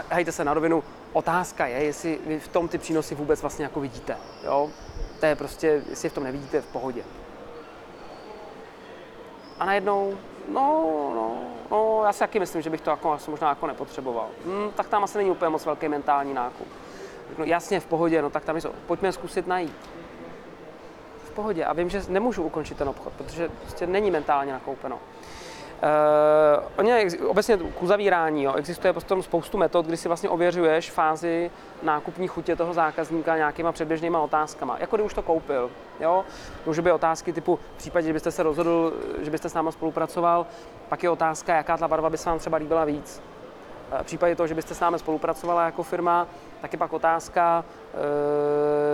hejte 0.08 0.32
se 0.32 0.44
na 0.44 0.54
rovinu, 0.54 0.82
otázka 1.12 1.66
je, 1.66 1.84
jestli 1.84 2.18
vy 2.26 2.40
v 2.40 2.48
tom 2.48 2.68
ty 2.68 2.78
přínosy 2.78 3.14
vůbec 3.14 3.40
vlastně 3.40 3.64
jako 3.64 3.80
vidíte. 3.80 4.16
Jo? 4.44 4.70
To 5.20 5.26
je 5.26 5.36
prostě, 5.36 5.82
jestli 5.90 6.08
v 6.08 6.12
tom 6.12 6.24
nevidíte, 6.24 6.60
v 6.60 6.66
pohodě. 6.66 7.04
A 9.58 9.64
najednou, 9.64 10.14
no, 10.48 10.84
no, 11.14 11.36
no, 11.70 12.02
já 12.04 12.12
si 12.12 12.18
taky 12.18 12.40
myslím, 12.40 12.62
že 12.62 12.70
bych 12.70 12.80
to 12.80 12.90
jako, 12.90 13.12
asi 13.12 13.30
možná 13.30 13.48
jako 13.48 13.66
nepotřeboval. 13.66 14.26
Hmm, 14.46 14.70
tak 14.70 14.88
tam 14.88 15.04
asi 15.04 15.18
není 15.18 15.30
úplně 15.30 15.48
moc 15.48 15.66
velký 15.66 15.88
mentální 15.88 16.34
nákup. 16.34 16.68
No, 17.38 17.44
jasně, 17.44 17.80
v 17.80 17.86
pohodě, 17.86 18.22
no 18.22 18.30
tak 18.30 18.44
tam 18.44 18.60
jsou. 18.60 18.70
Pojďme 18.86 19.12
zkusit 19.12 19.46
najít. 19.46 19.76
V 21.24 21.30
pohodě. 21.30 21.64
A 21.64 21.72
vím, 21.72 21.90
že 21.90 22.02
nemůžu 22.08 22.42
ukončit 22.42 22.78
ten 22.78 22.88
obchod, 22.88 23.12
protože 23.12 23.48
prostě 23.48 23.86
není 23.86 24.10
mentálně 24.10 24.52
nakoupeno. 24.52 24.98
Uh, 25.82 26.64
oni 26.76 27.08
obecně 27.26 27.56
k 27.56 27.82
uzavírání 27.82 28.42
jo, 28.42 28.54
existuje 28.54 28.92
potom 28.92 29.22
spoustu 29.22 29.58
metod, 29.58 29.86
kdy 29.86 29.96
si 29.96 30.08
vlastně 30.08 30.28
ověřuješ 30.28 30.90
fázi 30.90 31.50
nákupní 31.82 32.28
chutě 32.28 32.56
toho 32.56 32.74
zákazníka 32.74 33.36
nějakýma 33.36 33.72
předběžnýma 33.72 34.20
otázkama, 34.20 34.76
jako 34.80 34.96
když 34.96 35.06
už 35.06 35.14
to 35.14 35.22
koupil. 35.22 35.70
Jo? 36.00 36.24
Může 36.66 36.82
být 36.82 36.92
otázky 36.92 37.32
typu, 37.32 37.58
v 37.74 37.78
případě, 37.78 38.06
že 38.06 38.12
byste 38.12 38.30
se 38.30 38.42
rozhodl, 38.42 38.92
že 39.22 39.30
byste 39.30 39.48
s 39.48 39.54
náma 39.54 39.72
spolupracoval, 39.72 40.46
pak 40.88 41.02
je 41.02 41.10
otázka, 41.10 41.56
jaká 41.56 41.76
ta 41.76 41.88
barva 41.88 42.10
by 42.10 42.18
se 42.18 42.30
vám 42.30 42.38
třeba 42.38 42.56
líbila 42.56 42.84
víc. 42.84 43.22
Eh, 43.92 44.02
v 44.02 44.06
případě 44.06 44.36
toho, 44.36 44.46
že 44.46 44.54
byste 44.54 44.74
s 44.74 44.80
námi 44.80 44.98
spolupracovala 44.98 45.64
jako 45.64 45.82
firma, 45.82 46.26
tak 46.60 46.72
je 46.72 46.78
pak 46.78 46.92
otázka, 46.92 47.64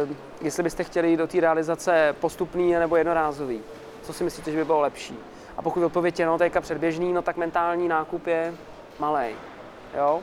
uh, 0.05 0.17
jestli 0.41 0.63
byste 0.63 0.85
chtěli 0.85 1.17
do 1.17 1.27
té 1.27 1.41
realizace 1.41 2.15
postupný 2.21 2.73
nebo 2.73 2.97
jednorázový. 2.97 3.61
Co 4.03 4.13
si 4.13 4.25
myslíte, 4.25 4.51
že 4.51 4.57
by 4.57 4.65
bylo 4.65 4.81
lepší? 4.81 5.19
A 5.61 5.62
pokud 5.62 5.83
odpověď 5.83 6.21
je 6.21 6.26
no, 6.26 6.38
teďka 6.38 6.61
předběžný, 6.61 7.12
no 7.12 7.23
tak 7.23 7.37
mentální 7.37 7.88
nákup 7.88 8.26
je 8.26 8.55
malý. 8.99 9.35
Jo? 9.95 10.21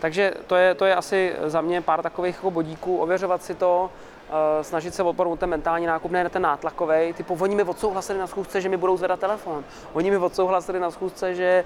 Takže 0.00 0.32
to 0.46 0.56
je, 0.56 0.74
to 0.74 0.84
je 0.84 0.94
asi 0.94 1.36
za 1.44 1.60
mě 1.60 1.82
pár 1.82 2.02
takových 2.02 2.34
jako 2.34 2.50
bodíků, 2.50 2.98
ověřovat 2.98 3.42
si 3.42 3.54
to, 3.54 3.90
uh, 4.28 4.62
snažit 4.62 4.94
se 4.94 5.02
opravdu 5.02 5.36
ten 5.36 5.48
mentální 5.48 5.86
nákup, 5.86 6.10
ne 6.10 6.28
ten 6.28 6.42
nátlakový. 6.42 7.12
Typu, 7.12 7.36
oni 7.40 7.56
mi 7.56 7.62
odsouhlasili 7.62 8.18
na 8.18 8.26
schůzce, 8.26 8.60
že 8.60 8.68
mi 8.68 8.76
budou 8.76 8.96
zvedat 8.96 9.20
telefon. 9.20 9.64
Oni 9.92 10.10
mi 10.10 10.16
odsouhlasili 10.16 10.80
na 10.80 10.90
schůzce, 10.90 11.34
že 11.34 11.64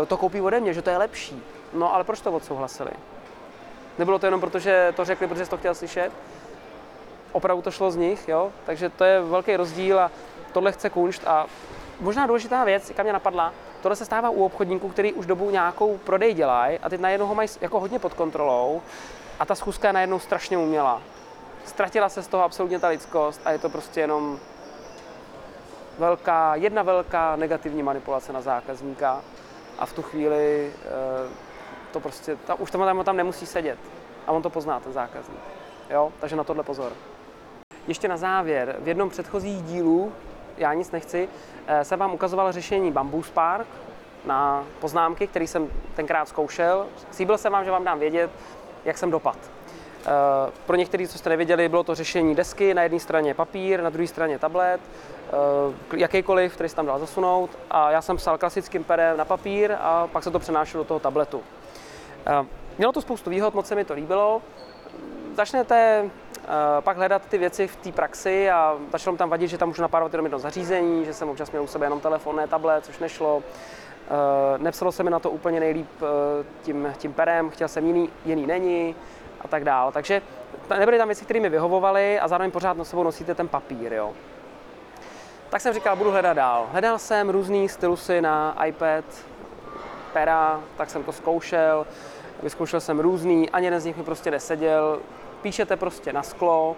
uh, 0.00 0.06
to 0.06 0.16
koupí 0.16 0.40
ode 0.40 0.60
mě, 0.60 0.74
že 0.74 0.82
to 0.82 0.90
je 0.90 0.98
lepší. 0.98 1.42
No 1.72 1.94
ale 1.94 2.04
proč 2.04 2.20
to 2.20 2.32
odsouhlasili? 2.32 2.90
Nebylo 3.98 4.18
to 4.18 4.26
jenom 4.26 4.40
proto, 4.40 4.58
že 4.58 4.92
to 4.96 5.04
řekli, 5.04 5.26
protože 5.26 5.44
jsi 5.44 5.50
to 5.50 5.56
chtěl 5.56 5.74
slyšet? 5.74 6.12
Opravdu 7.32 7.62
to 7.62 7.70
šlo 7.70 7.90
z 7.90 7.96
nich, 7.96 8.28
jo? 8.28 8.52
Takže 8.66 8.88
to 8.88 9.04
je 9.04 9.20
velký 9.20 9.56
rozdíl 9.56 10.00
a 10.00 10.10
tohle 10.52 10.72
chce 10.72 10.90
kunšt 10.90 11.22
a 11.26 11.46
možná 12.02 12.26
důležitá 12.26 12.64
věc, 12.64 12.88
jaká 12.88 13.02
mě 13.02 13.12
napadla, 13.12 13.52
tohle 13.82 13.96
se 13.96 14.04
stává 14.04 14.30
u 14.30 14.44
obchodníků, 14.44 14.88
který 14.88 15.12
už 15.12 15.26
dobu 15.26 15.50
nějakou 15.50 15.98
prodej 15.98 16.34
dělají 16.34 16.78
a 16.78 16.88
teď 16.88 17.00
najednou 17.00 17.26
ho 17.26 17.34
mají 17.34 17.48
jako 17.60 17.80
hodně 17.80 17.98
pod 17.98 18.14
kontrolou 18.14 18.82
a 19.40 19.44
ta 19.46 19.54
schůzka 19.54 19.88
je 19.88 19.92
najednou 19.92 20.18
strašně 20.18 20.58
umělá. 20.58 21.02
Ztratila 21.64 22.08
se 22.08 22.22
z 22.22 22.28
toho 22.28 22.44
absolutně 22.44 22.78
ta 22.78 22.88
lidskost 22.88 23.40
a 23.44 23.50
je 23.50 23.58
to 23.58 23.68
prostě 23.68 24.00
jenom 24.00 24.38
velká, 25.98 26.54
jedna 26.54 26.82
velká 26.82 27.36
negativní 27.36 27.82
manipulace 27.82 28.32
na 28.32 28.40
zákazníka 28.40 29.20
a 29.78 29.86
v 29.86 29.92
tu 29.92 30.02
chvíli 30.02 30.72
eh, 30.84 31.28
to 31.92 32.00
prostě, 32.00 32.36
ta, 32.36 32.54
už 32.54 32.70
tam, 32.70 33.04
tam 33.04 33.16
nemusí 33.16 33.46
sedět 33.46 33.78
a 34.26 34.32
on 34.32 34.42
to 34.42 34.50
pozná, 34.50 34.80
ten 34.80 34.92
zákazník. 34.92 35.40
Jo? 35.90 36.12
Takže 36.20 36.36
na 36.36 36.44
tohle 36.44 36.62
pozor. 36.62 36.92
Ještě 37.86 38.08
na 38.08 38.16
závěr, 38.16 38.76
v 38.78 38.88
jednom 38.88 39.10
předchozích 39.10 39.62
dílů 39.62 40.12
já 40.56 40.74
nic 40.74 40.90
nechci, 40.90 41.28
eh, 41.66 41.84
jsem 41.84 41.98
vám 41.98 42.14
ukazoval 42.14 42.52
řešení 42.52 42.92
Bamboo 42.92 43.22
Spark 43.22 43.66
na 44.24 44.64
poznámky, 44.80 45.26
který 45.26 45.46
jsem 45.46 45.68
tenkrát 45.94 46.28
zkoušel. 46.28 46.86
Slíbil 47.10 47.38
jsem 47.38 47.52
vám, 47.52 47.64
že 47.64 47.70
vám 47.70 47.84
dám 47.84 47.98
vědět, 47.98 48.30
jak 48.84 48.98
jsem 48.98 49.10
dopad. 49.10 49.36
Eh, 50.06 50.08
pro 50.66 50.76
některý, 50.76 51.08
co 51.08 51.18
jste 51.18 51.30
nevěděli, 51.30 51.68
bylo 51.68 51.84
to 51.84 51.94
řešení 51.94 52.34
desky, 52.34 52.74
na 52.74 52.82
jedné 52.82 53.00
straně 53.00 53.34
papír, 53.34 53.82
na 53.82 53.90
druhé 53.90 54.06
straně 54.06 54.38
tablet, 54.38 54.80
eh, 54.80 55.96
jakýkoliv, 55.96 56.54
který 56.54 56.68
se 56.68 56.76
tam 56.76 56.86
dal 56.86 56.98
zasunout. 56.98 57.50
A 57.70 57.90
já 57.90 58.02
jsem 58.02 58.16
psal 58.16 58.38
klasickým 58.38 58.84
perem 58.84 59.16
na 59.16 59.24
papír 59.24 59.76
a 59.80 60.06
pak 60.06 60.24
se 60.24 60.30
to 60.30 60.38
přenášelo 60.38 60.84
do 60.84 60.88
toho 60.88 61.00
tabletu. 61.00 61.42
Mělo 62.78 62.92
to 62.92 63.00
spoustu 63.00 63.30
výhod, 63.30 63.54
moc 63.54 63.66
se 63.66 63.74
mi 63.74 63.84
to 63.84 63.94
líbilo. 63.94 64.42
Začnete 65.34 66.10
pak 66.80 66.96
hledat 66.96 67.22
ty 67.26 67.38
věci 67.38 67.66
v 67.66 67.76
té 67.76 67.92
praxi 67.92 68.50
a 68.50 68.76
začalo 68.92 69.16
tam 69.16 69.30
vadit, 69.30 69.50
že 69.50 69.58
tam 69.58 69.68
můžu 69.68 69.82
napárovat 69.82 70.12
jenom 70.12 70.26
jedno 70.26 70.38
zařízení, 70.38 71.04
že 71.04 71.14
jsem 71.14 71.28
občas 71.28 71.50
měl 71.50 71.62
u 71.62 71.66
sebe 71.66 71.86
jenom 71.86 72.00
telefon, 72.00 72.36
ne 72.36 72.46
tablet, 72.46 72.84
což 72.84 72.98
nešlo. 72.98 73.42
Eh, 74.12 74.58
nepsalo 74.58 74.92
se 74.92 75.02
mi 75.02 75.10
na 75.10 75.18
to 75.18 75.30
úplně 75.30 75.60
nejlíp 75.60 75.88
eh, 76.02 76.44
tím, 76.62 76.94
tím 76.98 77.12
perem, 77.12 77.50
chtěl 77.50 77.68
jsem 77.68 77.86
jiný, 77.86 78.10
jiný 78.24 78.46
není 78.46 78.94
a 79.40 79.48
tak 79.48 79.64
dále. 79.64 79.92
Takže 79.92 80.22
nebyly 80.78 80.98
tam 80.98 81.08
věci, 81.08 81.24
které 81.24 81.40
mi 81.40 81.48
vyhovovaly 81.48 82.20
a 82.20 82.28
zároveň 82.28 82.50
pořád 82.50 82.76
na 82.76 82.84
sebou 82.84 83.02
nosíte 83.02 83.34
ten 83.34 83.48
papír. 83.48 83.92
Jo. 83.92 84.12
Tak 85.50 85.60
jsem 85.60 85.74
říkal, 85.74 85.96
budu 85.96 86.10
hledat 86.10 86.32
dál. 86.32 86.68
Hledal 86.72 86.98
jsem 86.98 87.30
různý 87.30 87.68
stylusy 87.68 88.20
na 88.20 88.64
iPad, 88.66 89.04
pera, 90.12 90.60
tak 90.76 90.90
jsem 90.90 91.04
to 91.04 91.12
zkoušel. 91.12 91.86
Vyzkoušel 92.42 92.80
jsem 92.80 93.00
různý, 93.00 93.50
ani 93.50 93.66
jeden 93.66 93.80
z 93.80 93.84
nich 93.84 93.96
mi 93.96 94.04
prostě 94.04 94.30
neseděl 94.30 95.00
píšete 95.42 95.76
prostě 95.76 96.12
na 96.12 96.22
sklo, 96.22 96.76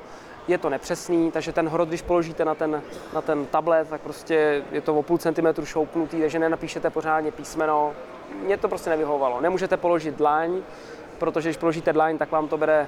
je 0.49 0.59
to 0.59 0.71
nepřesný, 0.71 1.31
takže 1.31 1.53
ten 1.53 1.69
hrot, 1.69 1.89
když 1.89 2.03
položíte 2.03 2.45
na 2.45 2.55
ten, 2.55 2.83
na 3.15 3.21
ten 3.21 3.47
tablet, 3.47 3.89
tak 3.89 4.01
prostě 4.01 4.63
je 4.73 4.81
to 4.81 4.95
o 4.95 5.03
půl 5.03 5.19
centimetru 5.19 5.67
šoupnutý, 5.67 6.21
takže 6.21 6.39
nenapíšete 6.39 6.91
pořádně 6.91 7.33
písmeno. 7.33 7.93
Mně 8.43 8.57
to 8.57 8.69
prostě 8.69 8.91
nevyhovovalo. 8.91 9.41
Nemůžete 9.41 9.77
položit 9.77 10.15
dlaň, 10.15 10.63
protože 11.19 11.49
když 11.49 11.57
položíte 11.57 11.93
dlaň, 11.93 12.19
tak 12.19 12.31
vám 12.31 12.49
to 12.49 12.59
bere 12.59 12.87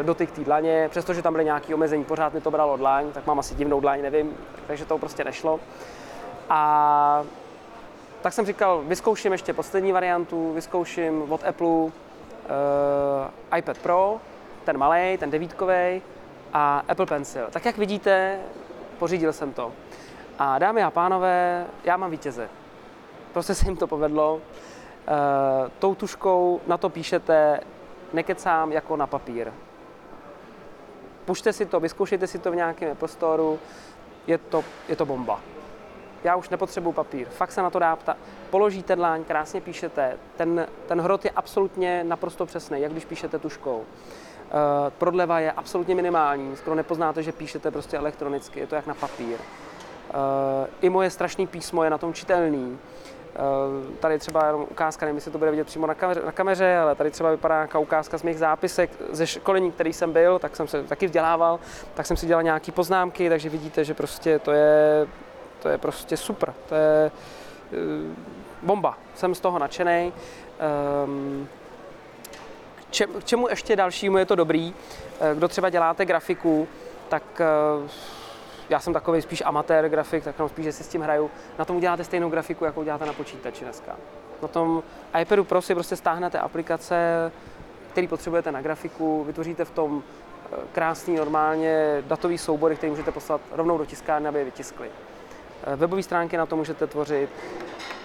eh, 0.00 0.02
dotyk 0.02 0.30
té 0.30 0.44
dlaně, 0.44 0.88
přestože 0.90 1.22
tam 1.22 1.32
byly 1.32 1.44
nějaké 1.44 1.74
omezení, 1.74 2.04
pořád 2.04 2.34
mi 2.34 2.40
to 2.40 2.50
bralo 2.50 2.76
dlaň, 2.76 3.12
tak 3.12 3.26
mám 3.26 3.38
asi 3.38 3.54
divnou 3.54 3.80
dlaň, 3.80 4.02
nevím, 4.02 4.36
takže 4.66 4.84
to 4.84 4.98
prostě 4.98 5.24
nešlo. 5.24 5.60
A 6.50 7.24
tak 8.22 8.32
jsem 8.32 8.46
říkal, 8.46 8.82
vyzkouším 8.86 9.32
ještě 9.32 9.52
poslední 9.52 9.92
variantu, 9.92 10.52
vyzkouším 10.52 11.32
od 11.32 11.44
Apple 11.44 11.68
uh, 11.68 11.90
iPad 13.58 13.78
Pro, 13.78 14.20
ten 14.68 14.78
malý, 14.78 15.16
ten 15.18 15.30
devítkový 15.30 16.02
a 16.52 16.84
Apple 16.88 17.06
Pencil. 17.06 17.46
Tak 17.50 17.64
jak 17.64 17.78
vidíte, 17.78 18.38
pořídil 18.98 19.32
jsem 19.32 19.52
to. 19.52 19.72
A 20.38 20.58
dámy 20.58 20.82
a 20.82 20.90
pánové, 20.90 21.66
já 21.84 21.96
mám 21.96 22.10
vítěze. 22.10 22.48
Prostě 23.32 23.54
se 23.54 23.64
jim 23.64 23.76
to 23.76 23.86
povedlo. 23.86 24.34
Uh, 24.34 24.40
tou 25.78 25.94
tuškou 25.94 26.60
na 26.66 26.76
to 26.76 26.88
píšete 26.88 27.60
nekecám 28.12 28.72
jako 28.72 28.96
na 28.96 29.06
papír. 29.06 29.52
Pušte 31.24 31.52
si 31.52 31.66
to, 31.66 31.80
vyzkoušejte 31.80 32.26
si 32.26 32.38
to 32.38 32.50
v 32.50 32.56
nějakém 32.56 32.96
prostoru, 32.96 33.58
je 34.26 34.38
to, 34.38 34.64
je 34.88 34.96
to 34.96 35.06
bomba. 35.06 35.40
Já 36.24 36.36
už 36.36 36.48
nepotřebuju 36.48 36.92
papír, 36.92 37.28
fakt 37.28 37.52
se 37.52 37.62
na 37.62 37.70
to 37.70 37.78
dá 37.78 37.96
pta- 37.96 38.16
Položíte 38.50 38.96
dlaň, 38.96 39.24
krásně 39.24 39.60
píšete, 39.60 40.18
ten, 40.36 40.66
ten 40.86 41.00
hrot 41.00 41.24
je 41.24 41.30
absolutně 41.30 42.04
naprosto 42.04 42.46
přesný, 42.46 42.80
jak 42.80 42.92
když 42.92 43.04
píšete 43.04 43.38
tuškou. 43.38 43.84
Uh, 44.48 44.90
prodleva 44.98 45.40
je 45.40 45.52
absolutně 45.52 45.94
minimální, 45.94 46.56
skoro 46.56 46.76
nepoznáte, 46.76 47.22
že 47.22 47.32
píšete 47.32 47.70
prostě 47.70 47.96
elektronicky, 47.96 48.60
je 48.60 48.66
to 48.66 48.74
jak 48.74 48.86
na 48.86 48.94
papír. 48.94 49.36
Uh, 49.38 50.66
I 50.80 50.90
moje 50.90 51.10
strašný 51.10 51.46
písmo 51.46 51.84
je 51.84 51.90
na 51.90 51.98
tom 51.98 52.12
čitelný. 52.12 52.78
Tady 54.00 54.18
třeba 54.18 54.46
jenom 54.46 54.66
ukázka, 54.70 55.06
nevím, 55.06 55.16
jestli 55.16 55.30
to 55.30 55.38
bude 55.38 55.50
vidět 55.50 55.64
přímo 55.64 55.86
na 55.86 55.94
kameře, 55.94 56.22
na 56.26 56.32
kameře, 56.32 56.76
ale 56.76 56.94
tady 56.94 57.10
třeba 57.10 57.30
vypadá 57.30 57.54
nějaká 57.54 57.78
ukázka 57.78 58.18
z 58.18 58.22
mých 58.22 58.38
zápisek 58.38 58.90
ze 59.10 59.26
školení, 59.26 59.72
který 59.72 59.92
jsem 59.92 60.12
byl, 60.12 60.38
tak 60.38 60.56
jsem 60.56 60.68
se 60.68 60.82
taky 60.82 61.06
vzdělával, 61.06 61.60
tak 61.94 62.06
jsem 62.06 62.16
si 62.16 62.26
dělal 62.26 62.42
nějaké 62.42 62.72
poznámky, 62.72 63.28
takže 63.28 63.48
vidíte, 63.48 63.84
že 63.84 63.94
prostě 63.94 64.38
to 64.38 64.52
je, 64.52 65.06
to 65.62 65.68
je 65.68 65.78
prostě 65.78 66.16
super. 66.16 66.54
To 66.68 66.74
je 66.74 67.10
eh, 67.72 67.76
bomba. 68.62 68.98
Jsem 69.14 69.34
z 69.34 69.40
toho 69.40 69.58
nadšený. 69.58 70.12
Um, 71.04 71.48
k 72.90 73.24
čemu 73.24 73.48
ještě 73.48 73.76
dalšímu 73.76 74.18
je 74.18 74.26
to 74.26 74.34
dobrý? 74.34 74.74
Eh, 75.20 75.34
kdo 75.34 75.48
třeba 75.48 75.70
děláte 75.70 76.04
grafiku, 76.04 76.68
tak 77.08 77.22
eh, 77.40 77.88
já 78.68 78.80
jsem 78.80 78.92
takový 78.92 79.22
spíš 79.22 79.42
amatér 79.46 79.88
grafik, 79.88 80.24
tak 80.24 80.34
jenom 80.38 80.48
spíš, 80.48 80.64
že 80.64 80.72
si 80.72 80.84
s 80.84 80.88
tím 80.88 81.02
hraju. 81.02 81.30
Na 81.58 81.64
tom 81.64 81.76
uděláte 81.76 82.04
stejnou 82.04 82.30
grafiku, 82.30 82.64
jako 82.64 82.80
uděláte 82.80 83.06
na 83.06 83.12
počítači 83.12 83.64
dneska. 83.64 83.96
Na 84.42 84.48
tom 84.48 84.82
iPadu 85.20 85.44
Pro 85.44 85.62
si 85.62 85.74
prostě 85.74 85.96
stáhnete 85.96 86.38
aplikace, 86.38 87.32
který 87.90 88.08
potřebujete 88.08 88.52
na 88.52 88.62
grafiku, 88.62 89.24
vytvoříte 89.24 89.64
v 89.64 89.70
tom 89.70 90.02
eh, 90.02 90.56
krásný 90.72 91.16
normálně 91.16 92.02
datový 92.06 92.38
soubory, 92.38 92.76
který 92.76 92.90
můžete 92.90 93.12
poslat 93.12 93.40
rovnou 93.52 93.78
do 93.78 93.86
tiskárny, 93.86 94.28
aby 94.28 94.38
je 94.38 94.44
vytiskli. 94.44 94.88
Webové 95.76 96.02
stránky 96.02 96.36
na 96.36 96.46
to 96.46 96.56
můžete 96.56 96.86
tvořit. 96.86 97.30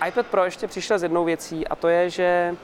iPad 0.08 0.28
Pro 0.28 0.46
ještě 0.46 0.68
přišel 0.68 1.00
s 1.00 1.04
jednou 1.04 1.26
věcí 1.26 1.68
a 1.68 1.76
to 1.76 1.88
je, 1.88 2.10
že 2.10 2.56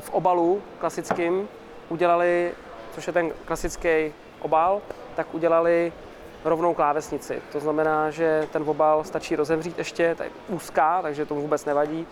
v 0.00 0.10
obalu 0.10 0.62
klasickým 0.78 1.48
udělali, 1.88 2.52
což 2.94 3.06
je 3.06 3.12
ten 3.12 3.32
klasický 3.44 4.12
obal, 4.40 4.80
tak 5.14 5.34
udělali 5.34 5.92
rovnou 6.44 6.74
klávesnici. 6.74 7.42
To 7.52 7.60
znamená, 7.60 8.10
že 8.10 8.48
ten 8.52 8.62
obal 8.66 9.04
stačí 9.04 9.36
rozevřít 9.36 9.78
ještě, 9.78 10.14
to 10.14 10.22
je 10.22 10.30
úzká, 10.48 11.02
takže 11.02 11.26
to 11.26 11.34
vůbec 11.34 11.64
nevadí. 11.64 12.06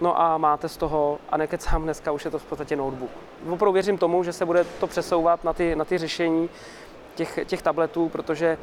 No 0.00 0.20
a 0.20 0.38
máte 0.38 0.68
z 0.68 0.76
toho, 0.76 1.18
a 1.30 1.36
nekecám 1.36 1.82
dneska, 1.82 2.12
už 2.12 2.24
je 2.24 2.30
to 2.30 2.38
v 2.38 2.44
podstatě 2.44 2.76
notebook. 2.76 3.10
Opravdu 3.50 3.72
věřím 3.72 3.98
tomu, 3.98 4.24
že 4.24 4.32
se 4.32 4.46
bude 4.46 4.64
to 4.64 4.86
přesouvat 4.86 5.44
na 5.44 5.52
ty, 5.52 5.76
na 5.76 5.84
ty 5.84 5.98
řešení 5.98 6.50
těch, 7.14 7.38
těch 7.46 7.62
tabletů, 7.62 8.08
protože 8.08 8.46
e, 8.46 8.58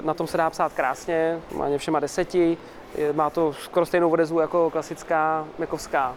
na 0.00 0.14
tom 0.14 0.26
se 0.26 0.36
dá 0.36 0.50
psát 0.50 0.72
krásně, 0.72 1.40
má 1.54 1.66
všema 1.78 2.00
deseti, 2.00 2.58
má 3.12 3.30
to 3.30 3.52
skoro 3.52 3.86
stejnou 3.86 4.10
odezvu 4.10 4.40
jako 4.40 4.70
klasická 4.70 5.46
mekovská 5.58 6.14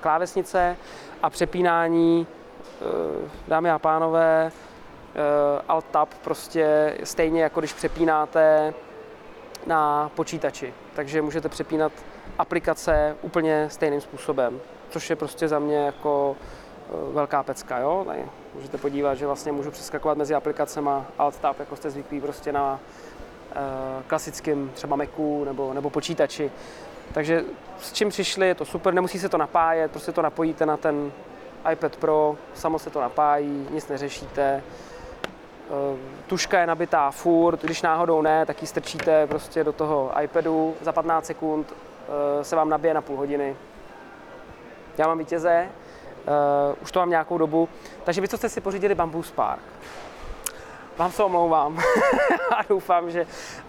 klávesnice 0.00 0.76
a 1.22 1.30
přepínání, 1.30 2.26
e, 2.26 3.28
dámy 3.48 3.70
a 3.70 3.78
pánové, 3.78 4.52
Eh, 5.16 5.62
Alt-Tab 5.68 6.08
prostě 6.24 6.96
stejně 7.04 7.42
jako 7.42 7.60
když 7.60 7.72
přepínáte 7.72 8.74
na 9.66 10.10
počítači. 10.14 10.74
Takže 10.94 11.22
můžete 11.22 11.48
přepínat 11.48 11.92
aplikace 12.38 13.16
úplně 13.22 13.68
stejným 13.70 14.00
způsobem, 14.00 14.60
což 14.90 15.10
je 15.10 15.16
prostě 15.16 15.48
za 15.48 15.58
mě 15.58 15.76
jako 15.76 16.36
eh, 16.38 17.12
velká 17.12 17.42
pecka, 17.42 17.78
jo? 17.78 18.04
Tady 18.06 18.24
můžete 18.54 18.78
podívat, 18.78 19.14
že 19.14 19.26
vlastně 19.26 19.52
můžu 19.52 19.70
přeskakovat 19.70 20.18
mezi 20.18 20.34
aplikacemi 20.34 20.90
Alt-Tab, 21.18 21.54
jako 21.58 21.76
jste 21.76 21.90
zvyklí 21.90 22.20
prostě 22.20 22.52
na 22.52 22.80
klasickém 24.06 24.70
třeba 24.74 24.96
Macu 24.96 25.44
nebo, 25.44 25.74
nebo 25.74 25.90
počítači. 25.90 26.50
Takže 27.12 27.44
s 27.78 27.92
čím 27.92 28.08
přišli, 28.08 28.48
je 28.48 28.54
to 28.54 28.64
super, 28.64 28.94
nemusí 28.94 29.18
se 29.18 29.28
to 29.28 29.38
napájet, 29.38 29.90
prostě 29.90 30.12
to 30.12 30.22
napojíte 30.22 30.66
na 30.66 30.76
ten 30.76 31.12
iPad 31.72 31.96
Pro, 31.96 32.36
samo 32.54 32.78
se 32.78 32.90
to 32.90 33.00
napájí, 33.00 33.66
nic 33.70 33.88
neřešíte, 33.88 34.62
Eh, 35.70 35.98
tuška 36.26 36.60
je 36.60 36.66
nabitá 36.66 37.10
furt, 37.10 37.62
když 37.62 37.82
náhodou 37.82 38.22
ne, 38.22 38.46
tak 38.46 38.62
ji 38.62 38.68
strčíte 38.68 39.26
prostě 39.26 39.64
do 39.64 39.72
toho 39.72 40.12
iPadu, 40.22 40.74
za 40.80 40.92
15 40.92 41.26
sekund 41.26 41.72
eh, 41.72 42.44
se 42.44 42.56
vám 42.56 42.68
nabije 42.68 42.94
na 42.94 43.00
půl 43.00 43.16
hodiny. 43.16 43.56
Já 44.98 45.06
mám 45.06 45.18
vítěze, 45.18 45.68
uh, 45.68 46.82
už 46.82 46.92
to 46.92 46.98
mám 46.98 47.10
nějakou 47.10 47.38
dobu, 47.38 47.68
takže 48.04 48.20
vy, 48.20 48.28
co 48.28 48.36
jste 48.36 48.48
si 48.48 48.60
pořídili 48.60 48.94
Bamboo 48.94 49.22
Spark, 49.22 49.62
vám 50.98 51.12
se 51.12 51.22
omlouvám 51.24 51.78
a 52.56 52.62
doufám, 52.68 53.10
že 53.10 53.26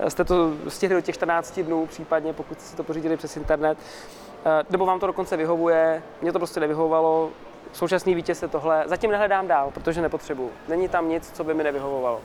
jste 0.07 0.23
to 0.23 0.53
stihli 0.67 0.95
do 0.95 1.01
těch 1.01 1.15
14 1.15 1.59
dnů, 1.59 1.85
případně 1.85 2.33
pokud 2.33 2.61
jste 2.61 2.69
si 2.69 2.75
to 2.75 2.83
pořídili 2.83 3.17
přes 3.17 3.37
internet, 3.37 3.77
uh, 3.77 4.51
nebo 4.69 4.85
vám 4.85 4.99
to 4.99 5.07
dokonce 5.07 5.37
vyhovuje, 5.37 6.03
mně 6.21 6.31
to 6.31 6.39
prostě 6.39 6.59
nevyhovovalo, 6.59 7.29
současný 7.73 8.15
vítěz 8.15 8.41
je 8.41 8.47
tohle. 8.47 8.83
Zatím 8.85 9.11
nehledám 9.11 9.47
dál, 9.47 9.71
protože 9.71 10.01
nepotřebuju. 10.01 10.51
Není 10.67 10.89
tam 10.89 11.09
nic, 11.09 11.31
co 11.31 11.43
by 11.43 11.53
mi 11.53 11.63
nevyhovovalo. 11.63 12.21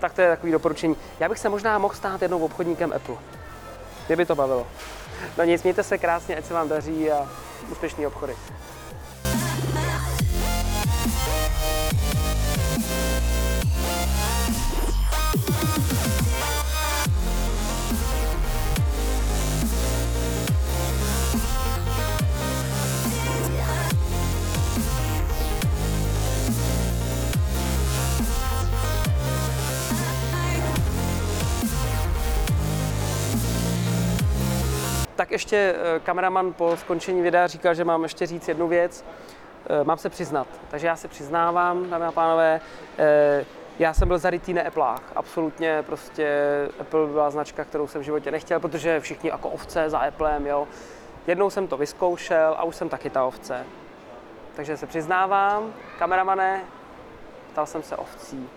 Tak 0.00 0.14
to 0.14 0.20
je 0.20 0.30
takový 0.30 0.52
doporučení. 0.52 0.96
Já 1.20 1.28
bych 1.28 1.38
se 1.38 1.48
možná 1.48 1.78
mohl 1.78 1.94
stát 1.94 2.22
jednou 2.22 2.38
obchodníkem 2.38 2.92
Apple. 2.92 3.16
Mě 4.08 4.16
by 4.16 4.26
to 4.26 4.34
bavilo. 4.34 4.66
No 5.38 5.44
nic, 5.44 5.62
mějte 5.62 5.82
se 5.82 5.98
krásně, 5.98 6.36
ať 6.36 6.44
se 6.44 6.54
vám 6.54 6.68
daří 6.68 7.10
a 7.10 7.28
úspěšný 7.70 8.06
obchody. 8.06 8.36
Tak 35.30 35.32
ještě 35.32 35.56
eh, 35.56 36.00
kameraman 36.00 36.52
po 36.52 36.76
skončení 36.76 37.22
videa 37.22 37.46
říkal, 37.46 37.74
že 37.74 37.84
mám 37.84 38.02
ještě 38.02 38.26
říct 38.26 38.48
jednu 38.48 38.68
věc. 38.68 39.04
Eh, 39.66 39.84
mám 39.84 39.98
se 39.98 40.08
přiznat. 40.08 40.46
Takže 40.70 40.86
já 40.86 40.96
se 40.96 41.08
přiznávám, 41.08 41.90
dámy 41.90 42.04
a 42.04 42.12
pánové, 42.12 42.60
eh, 42.98 43.44
já 43.78 43.94
jsem 43.94 44.08
byl 44.08 44.18
zarytý 44.18 44.52
na 44.52 44.62
Applech. 44.62 45.12
Absolutně 45.16 45.82
prostě 45.82 46.28
Apple 46.80 47.06
byla 47.06 47.30
značka, 47.30 47.64
kterou 47.64 47.86
jsem 47.86 48.00
v 48.00 48.04
životě 48.04 48.30
nechtěl, 48.30 48.60
protože 48.60 49.00
všichni 49.00 49.30
jako 49.30 49.48
ovce 49.48 49.90
za 49.90 49.98
Applem, 49.98 50.46
jo. 50.46 50.68
Jednou 51.26 51.50
jsem 51.50 51.66
to 51.66 51.76
vyzkoušel 51.76 52.54
a 52.58 52.62
už 52.62 52.76
jsem 52.76 52.88
taky 52.88 53.10
ta 53.10 53.24
ovce. 53.24 53.66
Takže 54.56 54.76
se 54.76 54.86
přiznávám, 54.86 55.72
kameramané, 55.98 56.60
stal 57.52 57.66
jsem 57.66 57.82
se 57.82 57.96
ovcí. 57.96 58.48